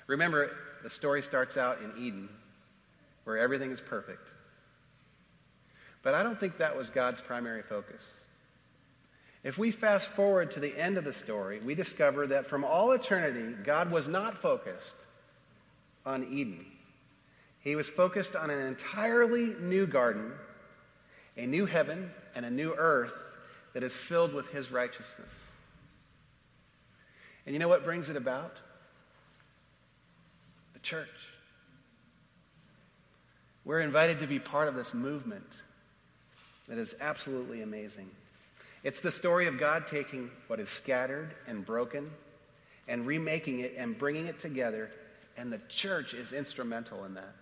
remember, 0.07 0.49
the 0.81 0.89
story 0.89 1.21
starts 1.21 1.57
out 1.57 1.77
in 1.83 1.93
Eden, 1.95 2.27
where 3.23 3.37
everything 3.37 3.69
is 3.69 3.79
perfect. 3.79 4.27
But 6.01 6.15
I 6.15 6.23
don't 6.23 6.39
think 6.39 6.57
that 6.57 6.75
was 6.75 6.89
God's 6.89 7.21
primary 7.21 7.61
focus. 7.61 8.15
If 9.43 9.59
we 9.59 9.69
fast 9.69 10.09
forward 10.09 10.49
to 10.53 10.59
the 10.59 10.75
end 10.75 10.97
of 10.97 11.03
the 11.03 11.13
story, 11.13 11.59
we 11.59 11.75
discover 11.75 12.25
that 12.25 12.47
from 12.47 12.63
all 12.63 12.93
eternity, 12.93 13.53
God 13.63 13.91
was 13.91 14.07
not 14.07 14.39
focused 14.39 14.95
on 16.03 16.23
Eden. 16.23 16.65
He 17.59 17.75
was 17.75 17.87
focused 17.87 18.35
on 18.35 18.49
an 18.49 18.65
entirely 18.65 19.53
new 19.59 19.85
garden, 19.85 20.31
a 21.37 21.45
new 21.45 21.67
heaven, 21.67 22.09
and 22.33 22.43
a 22.43 22.49
new 22.49 22.73
earth 22.75 23.22
that 23.73 23.83
is 23.83 23.93
filled 23.93 24.33
with 24.33 24.49
his 24.49 24.71
righteousness. 24.71 25.33
And 27.45 27.53
you 27.53 27.59
know 27.59 27.67
what 27.67 27.83
brings 27.83 28.09
it 28.09 28.15
about? 28.15 28.55
The 30.73 30.79
church. 30.79 31.09
We're 33.65 33.81
invited 33.81 34.19
to 34.19 34.27
be 34.27 34.39
part 34.39 34.67
of 34.67 34.75
this 34.75 34.93
movement 34.93 35.61
that 36.67 36.77
is 36.77 36.95
absolutely 37.01 37.61
amazing. 37.61 38.09
It's 38.83 38.99
the 38.99 39.11
story 39.11 39.47
of 39.47 39.57
God 39.57 39.87
taking 39.87 40.29
what 40.47 40.59
is 40.59 40.69
scattered 40.69 41.33
and 41.47 41.65
broken 41.65 42.11
and 42.87 43.05
remaking 43.05 43.59
it 43.59 43.75
and 43.77 43.97
bringing 43.97 44.27
it 44.27 44.39
together, 44.39 44.91
and 45.37 45.51
the 45.51 45.61
church 45.69 46.13
is 46.13 46.33
instrumental 46.33 47.05
in 47.05 47.13
that. 47.13 47.33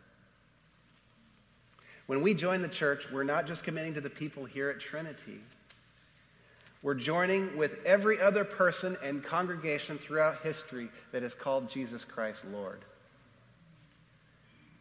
When 2.05 2.21
we 2.21 2.33
join 2.33 2.61
the 2.61 2.67
church, 2.67 3.09
we're 3.11 3.23
not 3.23 3.47
just 3.47 3.63
committing 3.63 3.95
to 3.95 4.01
the 4.01 4.09
people 4.09 4.45
here 4.45 4.69
at 4.69 4.79
Trinity. 4.79 5.39
We're 6.83 6.95
joining 6.95 7.57
with 7.57 7.85
every 7.85 8.19
other 8.19 8.43
person 8.43 8.97
and 9.03 9.23
congregation 9.23 9.99
throughout 9.99 10.41
history 10.41 10.89
that 11.11 11.21
has 11.21 11.35
called 11.35 11.69
Jesus 11.69 12.03
Christ 12.03 12.43
Lord. 12.51 12.79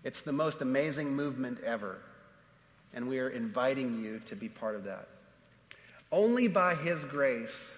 It's 0.03 0.22
the 0.22 0.32
most 0.32 0.62
amazing 0.62 1.14
movement 1.14 1.61
ever, 1.61 1.98
and 2.94 3.07
we 3.07 3.18
are 3.18 3.28
inviting 3.28 4.03
you 4.03 4.20
to 4.26 4.34
be 4.34 4.48
part 4.48 4.76
of 4.76 4.84
that. 4.84 5.09
Only 6.11 6.48
by 6.48 6.74
His 6.74 7.05
grace 7.05 7.76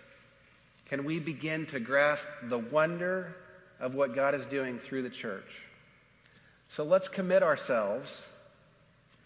can 0.86 1.04
we 1.04 1.18
begin 1.18 1.66
to 1.66 1.80
grasp 1.80 2.28
the 2.44 2.58
wonder 2.58 3.34
of 3.80 3.96
what 3.96 4.14
God 4.14 4.36
is 4.36 4.46
doing 4.46 4.78
through 4.78 5.02
the 5.02 5.10
church. 5.10 5.62
So 6.68 6.84
let's 6.84 7.08
commit 7.08 7.42
ourselves 7.42 8.28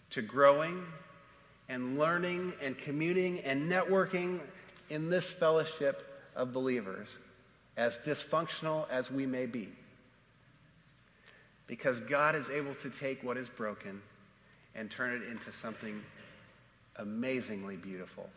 to 0.09 0.23
growing 0.23 0.83
and 1.69 1.99
learning 1.99 2.53
and 2.63 2.75
communing 2.75 3.41
and 3.41 3.71
networking 3.71 4.39
in 4.89 5.09
this 5.09 5.31
fellowship 5.31 6.03
of 6.35 6.53
believers, 6.53 7.17
as 7.75 7.97
dysfunctional 7.99 8.89
as 8.89 9.11
we 9.11 9.25
may 9.25 9.45
be. 9.45 9.69
Because 11.67 11.99
God 12.01 12.35
is 12.35 12.49
able 12.49 12.75
to 12.75 12.89
take 12.89 13.23
what 13.23 13.37
is 13.37 13.49
broken 13.49 14.01
and 14.75 14.89
turn 14.89 15.21
it 15.21 15.27
into 15.29 15.51
something 15.51 16.01
amazingly 16.95 17.75
beautiful. 17.75 18.29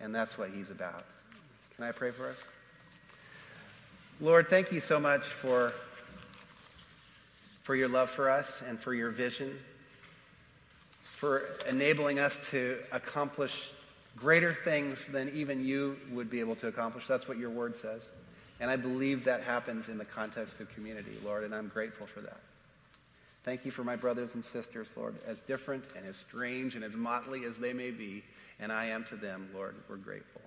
And 0.00 0.14
that's 0.14 0.36
what 0.36 0.50
He's 0.50 0.70
about. 0.70 1.04
Can 1.76 1.84
I 1.84 1.92
pray 1.92 2.10
for 2.10 2.28
us? 2.28 2.42
Lord, 4.20 4.48
thank 4.48 4.72
you 4.72 4.80
so 4.80 5.00
much 5.00 5.24
for, 5.24 5.72
for 7.62 7.74
your 7.74 7.88
love 7.88 8.10
for 8.10 8.30
us 8.30 8.62
and 8.66 8.78
for 8.78 8.92
your 8.92 9.10
vision, 9.10 9.58
for 11.00 11.44
enabling 11.68 12.18
us 12.18 12.48
to 12.50 12.78
accomplish 12.92 13.70
greater 14.16 14.52
things 14.52 15.06
than 15.08 15.30
even 15.30 15.64
you 15.64 15.96
would 16.12 16.30
be 16.30 16.40
able 16.40 16.56
to 16.56 16.66
accomplish. 16.68 17.06
That's 17.06 17.28
what 17.28 17.38
your 17.38 17.50
word 17.50 17.76
says. 17.76 18.02
And 18.60 18.70
I 18.70 18.76
believe 18.76 19.24
that 19.24 19.42
happens 19.42 19.88
in 19.88 19.96
the 19.96 20.04
context 20.04 20.60
of 20.60 20.72
community, 20.74 21.16
Lord, 21.24 21.44
and 21.44 21.54
I'm 21.54 21.68
grateful 21.68 22.06
for 22.06 22.20
that. 22.20 22.40
Thank 23.42 23.64
you 23.64 23.70
for 23.70 23.84
my 23.84 23.96
brothers 23.96 24.34
and 24.34 24.44
sisters, 24.44 24.88
Lord, 24.96 25.14
as 25.26 25.40
different 25.40 25.84
and 25.96 26.06
as 26.06 26.18
strange 26.18 26.74
and 26.74 26.84
as 26.84 26.94
motley 26.94 27.44
as 27.44 27.58
they 27.58 27.72
may 27.72 27.90
be, 27.90 28.22
and 28.58 28.70
I 28.70 28.86
am 28.86 29.04
to 29.04 29.16
them, 29.16 29.48
Lord, 29.54 29.74
we're 29.88 29.96
grateful. 29.96 30.42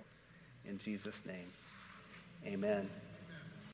In 0.64 0.78
Jesus' 0.78 1.26
name, 1.26 1.50
amen. 2.46 2.88